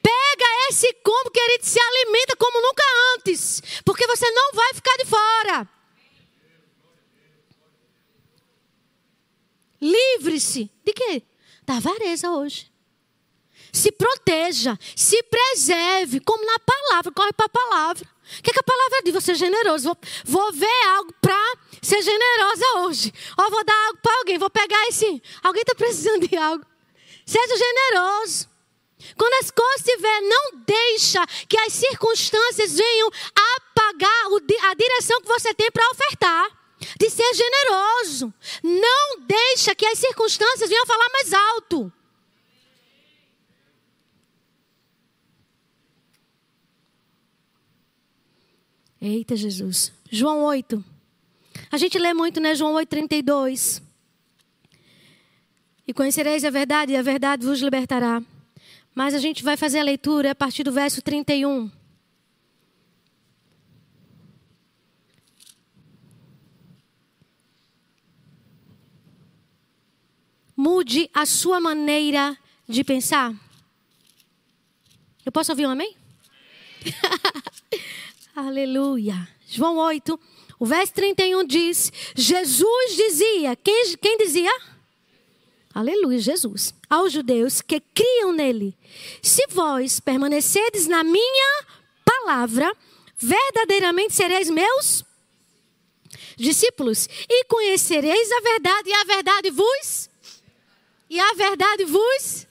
Pega 0.01 0.45
esse 0.69 0.91
combo, 1.03 1.29
querido, 1.29 1.65
se 1.65 1.79
alimenta 1.79 2.35
como 2.37 2.61
nunca 2.61 2.83
antes, 3.15 3.61
porque 3.85 4.07
você 4.07 4.27
não 4.31 4.53
vai 4.53 4.73
ficar 4.73 4.95
de 4.97 5.05
fora. 5.05 5.76
Livre-se 9.81 10.71
de 10.83 10.93
quê? 10.93 11.23
Da 11.63 11.77
avareza 11.77 12.31
hoje. 12.31 12.71
Se 13.71 13.91
proteja, 13.91 14.77
se 14.95 15.21
preserve, 15.23 16.19
como 16.21 16.45
na 16.45 16.57
palavra, 16.59 17.11
corre 17.11 17.33
para 17.33 17.45
a 17.45 17.49
palavra. 17.49 18.07
O 18.39 18.43
que, 18.43 18.49
é 18.49 18.53
que 18.53 18.59
a 18.59 18.63
palavra 18.63 19.01
diz? 19.03 19.11
Vou 19.11 19.21
ser 19.21 19.35
generoso. 19.35 19.83
Vou, 19.85 19.97
vou 20.25 20.53
ver 20.53 20.85
algo 20.87 21.13
para 21.21 21.37
ser 21.81 22.01
generosa 22.01 22.65
hoje. 22.77 23.13
Ó, 23.37 23.49
vou 23.49 23.63
dar 23.63 23.87
algo 23.87 23.99
para 24.01 24.17
alguém. 24.19 24.37
Vou 24.37 24.49
pegar 24.49 24.87
esse. 24.87 25.21
Alguém 25.43 25.61
está 25.61 25.75
precisando 25.75 26.27
de 26.27 26.35
algo. 26.35 26.65
Seja 27.25 27.57
generoso. 27.57 28.49
Quando 29.15 29.33
as 29.43 29.51
coisas 29.51 29.85
estiver, 29.85 30.21
não 30.21 30.51
deixa 30.65 31.25
que 31.47 31.57
as 31.59 31.73
circunstâncias 31.73 32.73
venham 32.75 33.09
apagar 33.35 34.25
a 34.69 34.73
direção 34.73 35.21
que 35.21 35.27
você 35.27 35.53
tem 35.53 35.69
para 35.71 35.89
ofertar 35.91 36.57
de 36.99 37.09
ser 37.09 37.33
generoso. 37.33 38.33
Não 38.63 39.19
deixa 39.25 39.75
que 39.75 39.85
as 39.85 39.99
circunstâncias 39.99 40.69
venham 40.69 40.85
falar 40.85 41.09
mais 41.09 41.33
alto. 41.33 41.91
Eita 48.99 49.35
Jesus. 49.35 49.93
João 50.09 50.43
8. 50.43 50.83
A 51.71 51.77
gente 51.77 51.97
lê 51.97 52.13
muito, 52.13 52.39
né? 52.39 52.55
João 52.55 52.73
8, 52.73 52.89
32. 52.89 53.81
E 55.87 55.93
conhecereis 55.93 56.43
a 56.43 56.49
verdade, 56.49 56.93
e 56.93 56.97
a 56.97 57.01
verdade 57.01 57.45
vos 57.45 57.61
libertará. 57.61 58.21
Mas 58.93 59.13
a 59.13 59.19
gente 59.19 59.43
vai 59.43 59.55
fazer 59.55 59.79
a 59.79 59.83
leitura 59.83 60.31
a 60.31 60.35
partir 60.35 60.63
do 60.63 60.71
verso 60.71 61.01
31. 61.01 61.71
Mude 70.67 71.09
a 71.13 71.25
sua 71.25 71.61
maneira 71.61 72.37
de 72.67 72.83
pensar. 72.83 73.33
Eu 75.25 75.31
posso 75.31 75.49
ouvir 75.53 75.65
um 75.65 75.69
amém? 75.69 75.95
Aleluia. 78.35 79.29
João 79.47 79.77
8, 79.77 80.19
o 80.59 80.65
verso 80.65 80.91
31 80.91 81.45
diz: 81.45 81.89
Jesus 82.13 82.97
dizia, 82.97 83.55
quem, 83.55 83.95
quem 83.95 84.17
dizia? 84.17 84.51
Aleluia, 85.73 86.19
Jesus. 86.19 86.73
Aos 86.89 87.13
judeus 87.13 87.61
que 87.61 87.79
criam 87.79 88.33
nele: 88.33 88.77
Se 89.21 89.47
vós 89.47 90.01
permanecerdes 90.01 90.85
na 90.85 91.01
minha 91.01 91.65
palavra, 92.03 92.75
verdadeiramente 93.17 94.13
sereis 94.13 94.49
meus 94.49 95.05
discípulos 96.35 97.07
e 97.29 97.45
conhecereis 97.45 98.31
a 98.33 98.41
verdade, 98.41 98.89
e 98.89 98.93
a 98.93 99.03
verdade 99.05 99.49
vos 99.49 100.06
e 101.09 101.19
a 101.19 101.33
verdade 101.33 101.85
vos. 101.85 102.47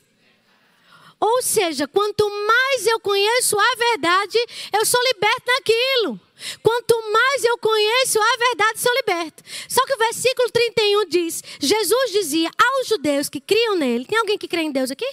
Ou 1.18 1.42
seja, 1.42 1.88
quanto 1.88 2.28
mais 2.28 2.86
eu 2.86 3.00
conheço 3.00 3.58
a 3.58 3.74
verdade, 3.76 4.38
eu 4.72 4.84
sou 4.84 5.00
liberto 5.02 5.44
naquilo. 5.46 6.20
Quanto 6.62 7.12
mais 7.12 7.44
eu 7.44 7.56
conheço 7.56 8.20
a 8.20 8.36
verdade, 8.36 8.80
sou 8.80 8.94
liberto. 8.94 9.42
Só 9.68 9.84
que 9.86 9.94
o 9.94 9.98
versículo 9.98 10.50
31 10.50 11.08
diz: 11.08 11.42
Jesus 11.58 12.12
dizia 12.12 12.50
aos 12.58 12.88
judeus 12.88 13.30
que 13.30 13.40
criam 13.40 13.76
nele. 13.76 14.04
Tem 14.04 14.18
alguém 14.18 14.36
que 14.36 14.46
crê 14.46 14.62
em 14.62 14.70
Deus 14.70 14.90
aqui? 14.90 15.08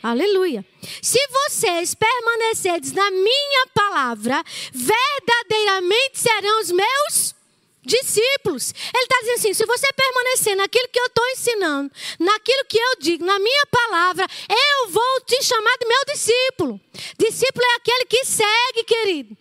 Aleluia. 0.00 0.64
Se 1.00 1.18
vocês 1.28 1.94
permanecerdes 1.94 2.92
na 2.92 3.10
minha 3.10 3.66
palavra, 3.74 4.42
verdadeiramente 4.72 6.18
serão 6.18 6.60
os 6.60 6.70
meus 6.70 7.34
discípulos. 7.82 8.72
Ele 8.94 9.02
está 9.02 9.18
dizendo 9.20 9.38
assim: 9.38 9.54
se 9.54 9.66
você 9.66 9.86
permanecer 9.92 10.56
naquilo 10.56 10.88
que 10.88 10.98
eu 10.98 11.06
estou 11.06 11.28
ensinando, 11.30 11.92
naquilo 12.18 12.64
que 12.66 12.78
eu 12.78 12.96
digo, 13.00 13.24
na 13.24 13.38
minha 13.38 13.66
palavra, 13.66 14.26
eu 14.48 14.88
vou 14.88 15.20
te 15.26 15.42
chamar 15.42 15.76
de 15.78 15.86
meu 15.86 16.04
discípulo. 16.06 16.80
Discípulo 17.18 17.64
é 17.64 17.74
aquele 17.76 18.04
que 18.06 18.24
segue, 18.24 18.84
querido. 18.84 19.36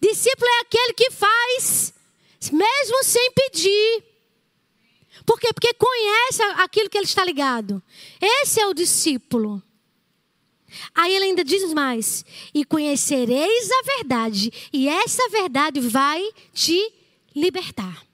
Discípulo 0.00 0.48
é 0.48 0.60
aquele 0.60 0.92
que 0.92 1.10
faz, 1.10 1.92
mesmo 2.52 3.04
sem 3.04 3.30
pedir. 3.32 4.04
Por 5.26 5.38
quê? 5.38 5.52
Porque 5.52 5.74
conhece 5.74 6.42
aquilo 6.56 6.88
que 6.88 6.98
ele 6.98 7.06
está 7.06 7.24
ligado. 7.24 7.82
Esse 8.20 8.60
é 8.60 8.66
o 8.66 8.74
discípulo. 8.74 9.62
Aí 10.94 11.14
ele 11.14 11.26
ainda 11.26 11.44
diz 11.44 11.72
mais: 11.72 12.24
E 12.54 12.64
conhecereis 12.64 13.70
a 13.70 13.82
verdade, 13.96 14.52
e 14.72 14.88
essa 14.88 15.28
verdade 15.30 15.80
vai 15.80 16.22
te 16.52 16.99
libertar. 17.34 18.10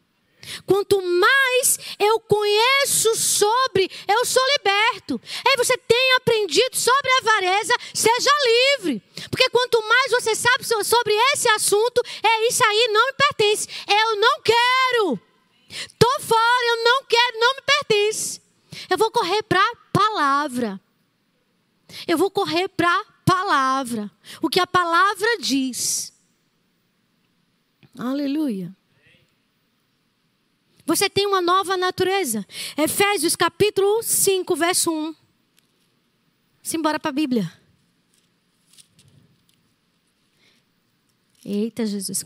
Quanto 0.65 1.01
mais 1.03 1.79
eu 1.99 2.21
conheço 2.21 3.15
sobre, 3.17 3.91
eu 4.07 4.25
sou 4.25 4.43
liberto. 4.57 5.21
Aí 5.47 5.57
você 5.57 5.77
tem 5.77 6.15
aprendido 6.17 6.77
sobre 6.77 7.11
a 7.11 7.19
avareza, 7.19 7.75
seja 7.93 8.31
livre. 8.79 9.03
Porque 9.31 9.51
quanto 9.51 9.83
mais 9.89 10.13
você 10.13 10.35
sabe 10.35 10.65
sobre 10.85 11.15
esse 11.33 11.49
assunto, 11.49 12.01
é 12.23 12.49
isso 12.49 12.65
aí 12.65 12.89
não 12.93 13.07
me 13.07 13.13
pertence. 13.15 13.69
Eu 13.89 14.17
não 14.17 14.41
quero. 14.43 15.21
Tô 15.99 16.21
fora, 16.21 16.67
eu 16.69 16.85
não 16.85 17.05
quero, 17.05 17.41
não 17.41 17.55
me 17.55 17.63
pertence. 17.63 18.41
Eu 18.89 18.99
vou 18.99 19.11
correr 19.11 19.43
para 19.43 19.61
a 19.61 19.77
palavra. 19.93 20.81
Eu 22.07 22.17
vou 22.19 22.31
correr 22.31 22.69
para 22.69 22.89
a 22.89 23.05
palavra. 23.25 24.11
O 24.41 24.49
que 24.49 24.61
a 24.61 24.67
palavra 24.67 25.39
diz. 25.39 26.13
Aleluia. 27.99 28.77
Você 30.87 31.11
tem 31.11 31.27
uma 31.27 31.42
nova 31.42 31.77
natureza. 31.77 32.46
Efésios 32.77 33.35
capítulo 33.35 34.05
5, 34.05 34.55
verso 34.55 34.92
1. 34.92 35.14
Simbora 36.62 37.01
para 37.01 37.09
a 37.09 37.12
Bíblia. 37.12 37.53
Eita 41.44 41.85
Jesus. 41.85 42.25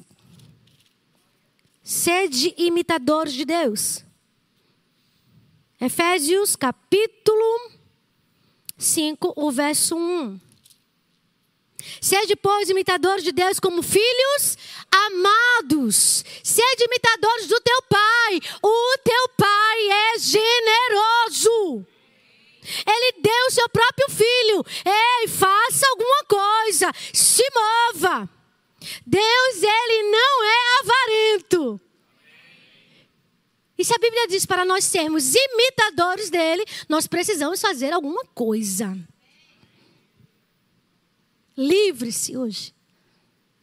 Sede 1.83 2.55
imitadores 2.59 3.33
de 3.33 3.47
Deus. 3.47 4.05
Efésios 5.81 6.55
capítulo 6.55 7.73
5, 8.77 9.33
o 9.37 9.51
verso 9.51 9.97
1. 9.97 10.50
Sede, 12.01 12.37
pois, 12.37 12.71
imitadores 12.71 13.25
de 13.25 13.33
Deus 13.33 13.61
como 13.61 13.83
filhos 13.83 14.57
amados. 14.91 16.25
Sede 16.43 16.85
imitadores 16.85 17.47
do 17.47 17.61
teu 17.61 17.83
Pai. 17.83 18.41
O 18.63 18.99
teu 18.99 19.29
Pai 19.37 19.89
é 19.89 20.19
generoso. 20.19 21.87
Ele 22.87 23.13
deu 23.21 23.47
o 23.47 23.51
seu 23.51 23.69
próprio 23.69 24.09
filho. 24.11 24.65
Ei, 24.85 25.29
faça 25.29 25.87
alguma 25.89 26.25
coisa. 26.25 26.93
Se 27.13 27.45
mova. 27.55 28.29
Deus, 29.07 29.63
ele 29.63 30.11
não 30.11 30.45
é 30.45 30.81
avarento. 30.81 31.81
E 33.79 33.85
se 33.85 33.95
a 33.95 33.99
Bíblia 33.99 34.29
diz 34.29 34.45
para 34.45 34.65
nós 34.65 34.85
sermos 34.85 35.35
imitadores 35.35 36.29
dele, 36.29 36.65
nós 36.89 37.07
precisamos 37.07 37.61
fazer 37.61 37.93
alguma 37.93 38.25
coisa. 38.35 38.95
Livre-se 41.61 42.39
hoje 42.39 42.75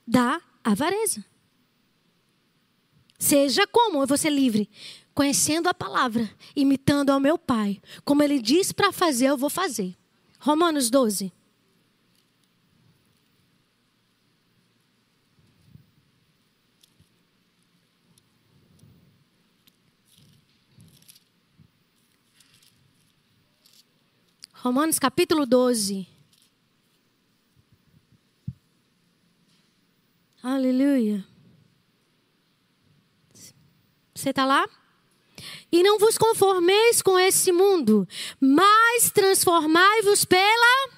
da 0.05 0.39
avareza. 0.63 1.25
Seja 3.17 3.65
como 3.65 4.03
eu 4.03 4.05
vou 4.05 4.15
ser 4.15 4.29
livre, 4.29 4.69
conhecendo 5.15 5.67
a 5.67 5.73
palavra, 5.73 6.29
imitando 6.55 7.09
ao 7.09 7.19
meu 7.19 7.39
Pai. 7.39 7.81
Como 8.05 8.21
ele 8.21 8.39
diz 8.39 8.71
para 8.71 8.91
fazer, 8.91 9.25
eu 9.25 9.35
vou 9.35 9.49
fazer. 9.49 9.97
Romanos 10.39 10.91
12. 10.91 11.33
Romanos 24.53 24.99
capítulo 24.99 25.47
12. 25.47 26.16
Aleluia. 30.49 31.25
Você 34.15 34.29
está 34.29 34.45
lá? 34.45 34.65
E 35.69 35.83
não 35.83 35.99
vos 35.99 36.17
conformeis 36.17 37.01
com 37.01 37.19
esse 37.19 37.51
mundo, 37.51 38.07
mas 38.39 39.11
transformai-vos 39.11 40.23
pela 40.23 40.89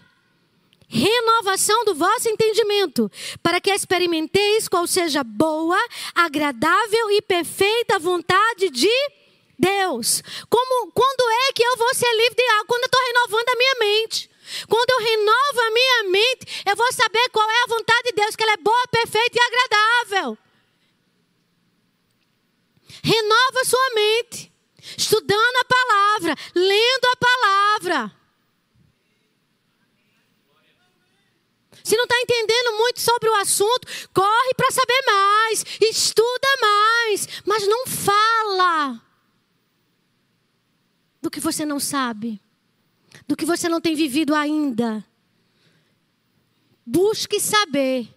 renovação 0.87 1.83
do 1.83 1.95
vosso 1.95 2.29
entendimento, 2.29 3.11
para 3.41 3.59
que 3.59 3.71
experimenteis 3.71 4.67
qual 4.67 4.85
seja 4.85 5.23
boa, 5.23 5.79
agradável 6.13 7.09
e 7.09 7.19
perfeita 7.19 7.97
vontade 7.97 8.69
de 8.69 8.91
Deus. 9.57 10.21
Como, 10.47 10.91
quando 10.91 11.27
é 11.27 11.53
que 11.53 11.63
eu 11.63 11.75
vou 11.75 11.95
ser 11.95 12.11
livre 12.15 12.35
de 12.35 12.47
algo? 12.51 12.67
Quando 12.67 12.83
eu 12.83 12.85
estou 12.85 13.01
renovando 13.01 13.49
a 13.49 13.57
minha 13.57 13.75
mente. 13.79 14.28
Quando 14.67 14.89
eu 14.89 14.99
renovo 14.99 15.61
a 15.61 15.71
minha 15.71 16.03
mente, 16.03 16.63
eu 16.65 16.75
vou 16.75 16.91
saber 16.93 17.29
qual 17.29 17.49
é 17.49 17.63
a 17.63 17.67
vontade 17.67 18.03
de 18.09 18.13
Deus, 18.13 18.35
que 18.35 18.43
ela 18.43 18.53
é 18.53 18.57
boa, 18.57 18.87
perfeita 18.91 19.37
e 19.37 19.41
agradável. 19.41 20.37
Renova 23.03 23.65
sua 23.65 23.89
mente, 23.93 24.51
estudando 24.97 25.55
a 25.55 25.65
palavra, 25.65 26.35
lendo 26.55 27.05
a 27.05 27.15
palavra. 27.17 28.19
Se 31.83 31.95
não 31.95 32.03
está 32.03 32.19
entendendo 32.19 32.77
muito 32.77 32.99
sobre 32.99 33.29
o 33.29 33.35
assunto, 33.35 33.87
corre 34.13 34.53
para 34.55 34.71
saber 34.71 35.01
mais, 35.05 35.65
estuda 35.81 36.47
mais, 36.61 37.27
mas 37.45 37.67
não 37.67 37.87
fala 37.87 39.01
do 41.21 41.31
que 41.31 41.39
você 41.39 41.65
não 41.65 41.79
sabe 41.79 42.39
do 43.27 43.35
que 43.35 43.45
você 43.45 43.69
não 43.69 43.81
tem 43.81 43.95
vivido 43.95 44.33
ainda. 44.35 45.05
Busque 46.85 47.39
saber. 47.39 48.07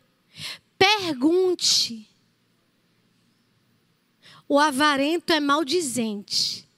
Pergunte. 0.78 2.08
O 4.48 4.58
avarento 4.58 5.32
é 5.32 5.40
maldizente. 5.40 6.68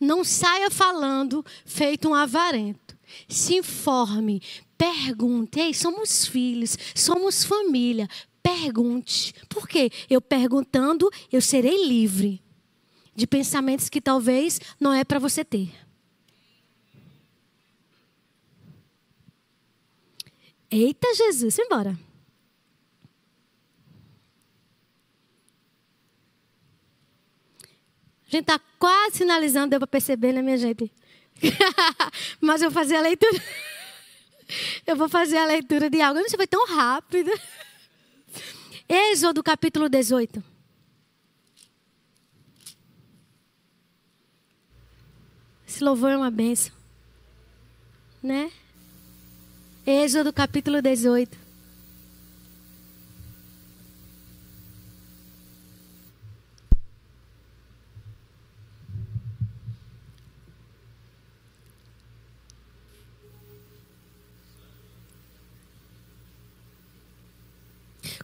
Não 0.00 0.24
saia 0.24 0.70
falando 0.70 1.44
feito 1.64 2.08
um 2.08 2.14
avarento. 2.14 2.96
Se 3.28 3.54
informe. 3.54 4.42
Pergunte. 4.76 5.60
Ei, 5.60 5.72
somos 5.72 6.26
filhos, 6.26 6.76
somos 6.94 7.44
família. 7.44 8.08
Pergunte. 8.42 9.32
Por 9.48 9.68
quê? 9.68 9.90
Eu 10.10 10.20
perguntando, 10.20 11.10
eu 11.30 11.40
serei 11.40 11.86
livre 11.86 12.42
de 13.14 13.26
pensamentos 13.26 13.88
que 13.88 14.00
talvez 14.00 14.60
não 14.80 14.92
é 14.92 15.04
para 15.04 15.18
você 15.18 15.44
ter. 15.44 15.72
Eita 20.72 21.14
Jesus, 21.14 21.58
embora. 21.58 21.90
A 28.26 28.30
gente 28.30 28.44
está 28.44 28.58
quase 28.78 29.18
finalizando, 29.18 29.68
deu 29.68 29.78
para 29.80 29.86
perceber, 29.86 30.32
né, 30.32 30.40
minha 30.40 30.56
gente? 30.56 30.90
Mas 32.40 32.62
eu 32.62 32.70
vou 32.70 32.82
fazer 32.82 32.96
a 32.96 33.02
leitura. 33.02 33.42
eu 34.86 34.96
vou 34.96 35.10
fazer 35.10 35.36
a 35.36 35.44
leitura 35.44 35.90
de 35.90 36.00
algo. 36.00 36.18
Não 36.18 36.28
sei, 36.30 36.38
foi 36.38 36.46
tão 36.46 36.66
rápido. 36.66 37.30
Êxodo 38.88 39.42
capítulo 39.42 39.90
18. 39.90 40.42
Esse 45.68 45.84
louvor 45.84 46.10
é 46.12 46.16
uma 46.16 46.30
benção. 46.30 46.74
Né? 48.22 48.50
Êxodo 49.84 50.32
capítulo 50.32 50.80
18. 50.80 51.36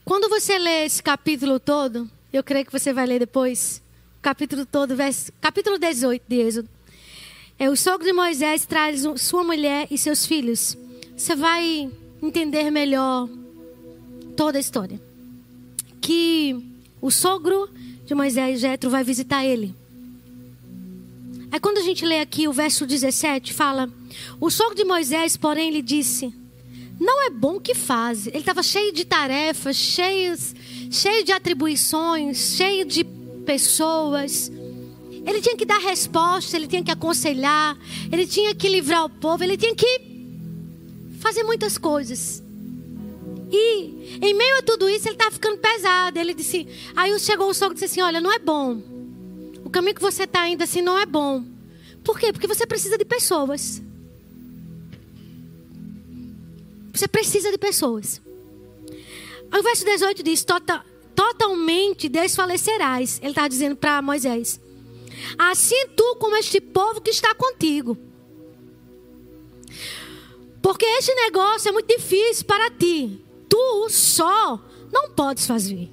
Quando 0.05 0.29
você 0.29 0.57
lê 0.61 0.85
esse 0.85 1.03
capítulo 1.03 1.59
todo, 1.59 2.09
eu 2.33 2.45
creio 2.45 2.65
que 2.65 2.73
você 2.73 2.93
vai 2.93 3.05
ler 3.05 3.19
depois, 3.19 3.83
capítulo 4.23 4.65
todo, 4.65 4.95
verso, 4.95 5.33
capítulo 5.41 5.77
18 5.77 6.23
de 6.29 6.37
Êxodo. 6.37 6.69
É 7.59 7.69
o 7.69 7.75
sogro 7.75 8.07
de 8.07 8.13
Moisés 8.13 8.65
traz 8.65 9.03
sua 9.17 9.43
mulher 9.43 9.89
e 9.91 9.99
seus 9.99 10.25
filhos 10.25 10.77
você 11.19 11.35
vai 11.35 11.91
entender 12.23 12.71
melhor 12.71 13.29
toda 14.37 14.57
a 14.57 14.61
história. 14.61 15.01
Que 16.01 16.57
o 17.03 17.11
sogro 17.11 17.69
de 18.07 18.15
Moisés, 18.15 18.61
Jetro, 18.61 18.89
vai 18.89 19.03
visitar 19.03 19.45
ele. 19.45 19.75
Aí 21.51 21.59
quando 21.59 21.79
a 21.79 21.83
gente 21.83 22.07
lê 22.07 22.21
aqui 22.21 22.47
o 22.47 22.53
verso 22.53 22.87
17, 22.87 23.53
fala: 23.53 23.91
O 24.41 24.49
sogro 24.49 24.77
de 24.77 24.85
Moisés, 24.85 25.37
porém, 25.37 25.71
lhe 25.73 25.83
disse: 25.83 26.33
não 27.01 27.27
é 27.27 27.31
bom 27.31 27.61
que 27.61 27.75
faz. 27.75 28.27
Ele 28.27 28.39
estava 28.39 28.63
cheio 28.63 28.93
de 28.93 29.05
tarefas, 29.05 29.77
cheio, 29.77 30.37
cheio 30.91 31.25
de 31.25 31.33
atribuições, 31.33 32.57
cheio 32.57 32.85
de 32.85 33.05
pessoas. 33.45 34.51
Ele 35.25 35.41
tinha 35.41 35.57
que 35.57 35.65
dar 35.65 35.79
resposta, 35.79 36.57
ele 36.57 36.67
tinha 36.67 36.83
que 36.83 36.91
aconselhar, 36.91 37.77
ele 38.11 38.27
tinha 38.27 38.55
que 38.55 38.69
livrar 38.69 39.05
o 39.05 39.11
povo, 39.11 39.45
ele 39.45 39.57
tinha 39.57 39.75
que 39.75 40.08
fazer 41.19 41.43
muitas 41.43 41.77
coisas. 41.77 42.43
E 43.51 44.19
em 44.21 44.35
meio 44.35 44.59
a 44.59 44.63
tudo 44.63 44.89
isso, 44.89 45.09
ele 45.09 45.15
estava 45.15 45.31
ficando 45.31 45.59
pesado. 45.59 46.19
Ele 46.19 46.35
disse, 46.35 46.67
aí 46.95 47.19
chegou 47.19 47.49
o 47.49 47.55
sogro 47.55 47.73
e 47.73 47.81
disse 47.81 47.87
assim: 47.87 48.01
Olha, 48.01 48.21
não 48.21 48.33
é 48.33 48.39
bom. 48.39 48.81
O 49.65 49.71
caminho 49.71 49.95
que 49.95 50.03
você 50.03 50.25
está 50.25 50.47
indo 50.49 50.63
assim 50.63 50.83
não 50.83 50.99
é 50.99 51.07
bom. 51.07 51.45
Por 52.05 52.19
quê? 52.19 52.33
Porque 52.33 52.47
você 52.47 52.67
precisa 52.67 52.97
de 52.97 53.05
pessoas. 53.05 53.83
Você 56.93 57.07
precisa 57.07 57.51
de 57.51 57.59
pessoas. 57.59 58.21
O 59.53 59.63
verso 59.63 59.85
18 59.85 60.23
diz: 60.23 60.45
Tota, 60.45 60.85
totalmente 61.15 62.09
desfalecerás. 62.09 63.19
Ele 63.21 63.31
está 63.31 63.49
dizendo 63.49 63.77
para 63.77 64.03
Moisés: 64.03 64.61
Assim 65.39 65.89
tu 65.97 66.17
como 66.17 66.37
este 66.37 66.61
povo 66.61 67.01
que 67.01 67.11
está 67.11 67.35
contigo. 67.35 67.97
Porque 70.63 70.85
este 70.85 71.15
negócio 71.15 71.69
é 71.69 71.73
muito 71.73 71.89
difícil 71.89 72.45
para 72.45 72.71
ti. 72.71 73.25
Tu 73.49 73.89
só 73.91 74.61
não 74.93 75.11
podes 75.11 75.47
fazer. 75.47 75.91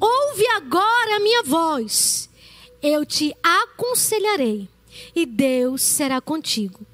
Ouve 0.00 0.46
agora 0.48 1.16
a 1.16 1.20
minha 1.20 1.42
voz. 1.42 2.28
Eu 2.82 3.04
te 3.04 3.34
aconselharei 3.42 4.68
e 5.14 5.26
Deus 5.26 5.82
será 5.82 6.20
contigo. 6.20 6.86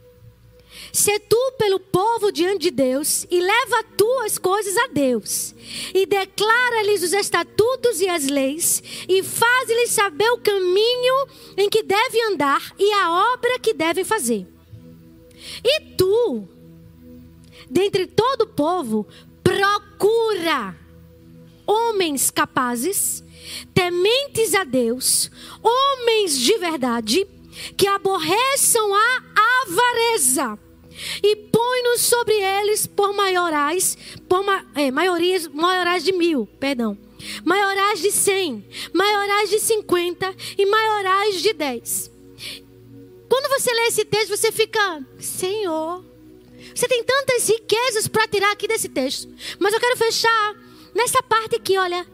Se 0.92 1.18
tu 1.20 1.52
pelo 1.58 1.80
povo 1.80 2.30
diante 2.30 2.62
de 2.62 2.70
Deus 2.70 3.26
e 3.30 3.40
leva 3.40 3.84
tuas 3.96 4.36
coisas 4.36 4.76
a 4.76 4.88
Deus 4.88 5.54
e 5.94 6.04
declara-lhes 6.06 7.02
os 7.02 7.12
estatutos 7.12 8.00
e 8.00 8.08
as 8.08 8.26
leis 8.26 8.82
e 9.08 9.22
faz-lhes 9.22 9.90
saber 9.90 10.30
o 10.30 10.38
caminho 10.38 11.28
em 11.56 11.68
que 11.70 11.82
devem 11.82 12.32
andar 12.32 12.74
e 12.78 12.92
a 12.92 13.32
obra 13.34 13.58
que 13.58 13.72
devem 13.72 14.04
fazer. 14.04 14.46
E 15.64 15.80
tu, 15.96 16.48
dentre 17.68 18.06
todo 18.06 18.42
o 18.42 18.46
povo, 18.46 19.06
procura 19.42 20.76
homens 21.66 22.30
capazes, 22.30 23.24
tementes 23.74 24.54
a 24.54 24.64
Deus, 24.64 25.30
homens 25.62 26.38
de 26.38 26.58
verdade, 26.58 27.26
que 27.76 27.86
aborreçam 27.86 28.94
a 28.94 29.22
avareza 29.62 30.58
e 31.22 31.36
põe-nos 31.36 32.02
sobre 32.02 32.34
eles 32.34 32.86
por 32.86 33.14
maiorais, 33.14 33.96
por 34.28 34.44
é, 34.74 34.90
maiorias, 34.90 35.48
maiorais 35.48 36.04
de 36.04 36.12
mil, 36.12 36.46
perdão, 36.60 36.96
maiorais 37.44 38.00
de 38.00 38.10
cem, 38.10 38.64
maiorais 38.92 39.50
de 39.50 39.60
cinquenta 39.60 40.34
e 40.56 40.66
maiorais 40.66 41.42
de 41.42 41.52
dez. 41.52 42.11
Quando 43.32 43.48
você 43.48 43.72
lê 43.72 43.86
esse 43.86 44.04
texto, 44.04 44.36
você 44.36 44.52
fica, 44.52 45.02
Senhor, 45.18 46.04
você 46.74 46.86
tem 46.86 47.02
tantas 47.02 47.48
riquezas 47.48 48.06
para 48.06 48.28
tirar 48.28 48.52
aqui 48.52 48.68
desse 48.68 48.90
texto, 48.90 49.26
mas 49.58 49.72
eu 49.72 49.80
quero 49.80 49.96
fechar 49.96 50.54
nessa 50.94 51.22
parte 51.22 51.56
aqui, 51.56 51.78
olha, 51.78 52.06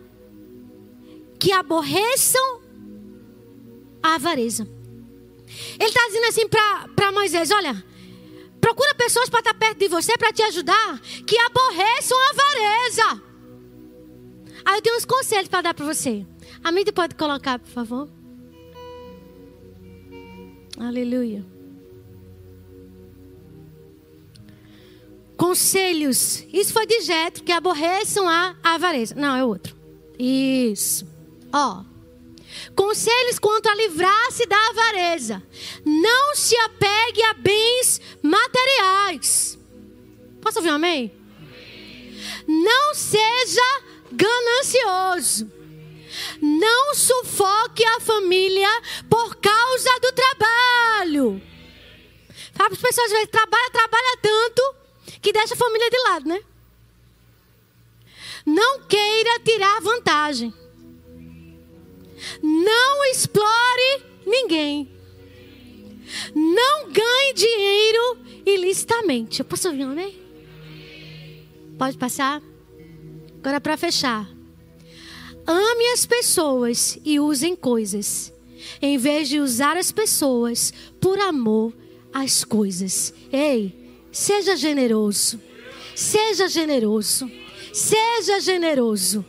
que 1.41 1.51
aborreçam 1.51 2.63
a 4.01 4.15
avareza. 4.15 4.63
Ele 5.81 5.89
está 5.89 6.07
dizendo 6.07 6.27
assim 6.27 6.47
para 6.47 7.11
Moisés: 7.11 7.51
olha, 7.51 7.85
Procura 8.61 8.95
pessoas 8.95 9.29
para 9.29 9.41
estar 9.41 9.55
perto 9.55 9.79
de 9.79 9.89
você, 9.89 10.17
para 10.17 10.33
te 10.33 10.43
ajudar, 10.43 11.01
que 11.27 11.37
aborreçam 11.37 12.17
a 12.17 12.31
avareza. 12.31 13.23
Aí 14.65 14.77
eu 14.77 14.83
tenho 14.83 14.97
uns 14.97 15.05
conselhos 15.05 15.49
para 15.49 15.63
dar 15.63 15.75
para 15.75 15.85
você. 15.85 16.25
A 16.63 16.71
mídia 16.71 16.93
pode 16.93 17.17
colocar, 17.17 17.59
por 17.59 17.71
favor. 17.71 18.18
Aleluia. 20.79 21.45
Conselhos. 25.37 26.45
Isso 26.53 26.73
foi 26.73 26.87
de 26.87 27.01
Jetro, 27.03 27.43
que 27.45 27.53
aborreçam 27.53 28.29
a 28.29 28.57
avareza. 28.63 29.15
Não, 29.15 29.37
é 29.37 29.45
outro. 29.45 29.77
Isso. 30.19 31.07
Ó. 31.53 31.85
Conselhos 32.75 33.39
quanto 33.39 33.69
a 33.69 33.75
livrar-se 33.75 34.47
da 34.47 34.57
avareza. 34.71 35.43
Não 35.85 36.35
se 36.35 36.57
apegue 36.57 37.23
a 37.23 37.35
bens 37.35 38.01
materiais. 38.23 39.59
Posso 40.41 40.59
ouvir 40.59 40.71
um 40.71 40.75
amém? 40.75 41.13
Não 42.47 42.95
seja 42.95 43.83
ganancioso. 44.13 45.58
Não 46.41 46.95
sufoque 46.95 47.85
a 47.85 48.01
família 48.01 48.69
por 49.09 49.37
causa 49.37 50.01
do 50.01 50.13
trabalho. 50.13 51.43
Sabe, 52.57 52.75
as 52.75 52.81
pessoas 52.81 53.07
às 53.07 53.13
vezes 53.13 53.29
trabalham, 53.29 53.71
trabalham 53.71 54.17
tanto 54.23 54.75
que 55.21 55.33
deixa 55.33 55.55
a 55.55 55.57
família 55.57 55.91
de 55.91 55.99
lado, 56.09 56.29
né? 56.29 56.41
Não 58.45 58.81
queira 58.83 59.41
tirar 59.41 59.81
vantagem. 59.81 60.55
Não 62.43 63.05
explore 63.11 64.03
ninguém. 64.27 64.91
Não 66.35 66.91
ganhe 66.91 67.35
dinheiro 67.35 68.19
ilicitamente. 68.47 69.41
Eu 69.41 69.45
posso 69.45 69.69
ouvir 69.69 69.83
amém? 69.83 70.21
Pode 71.79 71.99
passar? 71.99 72.43
Agora 73.39 73.61
para 73.61 73.77
fechar. 73.77 74.38
Ame 75.51 75.93
as 75.95 76.05
pessoas 76.05 76.99
e 77.03 77.19
usem 77.19 77.57
coisas, 77.57 78.31
em 78.83 78.99
vez 78.99 79.31
de 79.31 79.41
usar 79.41 79.79
as 79.79 79.91
pessoas 79.91 80.75
por 81.01 81.19
amor 81.19 81.75
às 82.13 82.45
coisas. 82.45 83.15
Ei, 83.33 83.75
seja 84.13 84.55
generoso. 84.55 85.41
Seja 85.95 86.49
generoso. 86.49 87.31
Seja 87.73 88.41
generoso. 88.41 89.25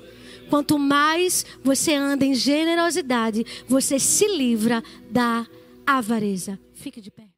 Quanto 0.50 0.78
mais 0.78 1.46
você 1.64 1.94
anda 1.94 2.26
em 2.26 2.36
generosidade, 2.36 3.46
você 3.66 3.98
se 3.98 4.28
livra 4.28 4.84
da 5.10 5.48
avareza. 5.88 6.60
Fique 6.74 7.00
de 7.00 7.12
pé. 7.12 7.29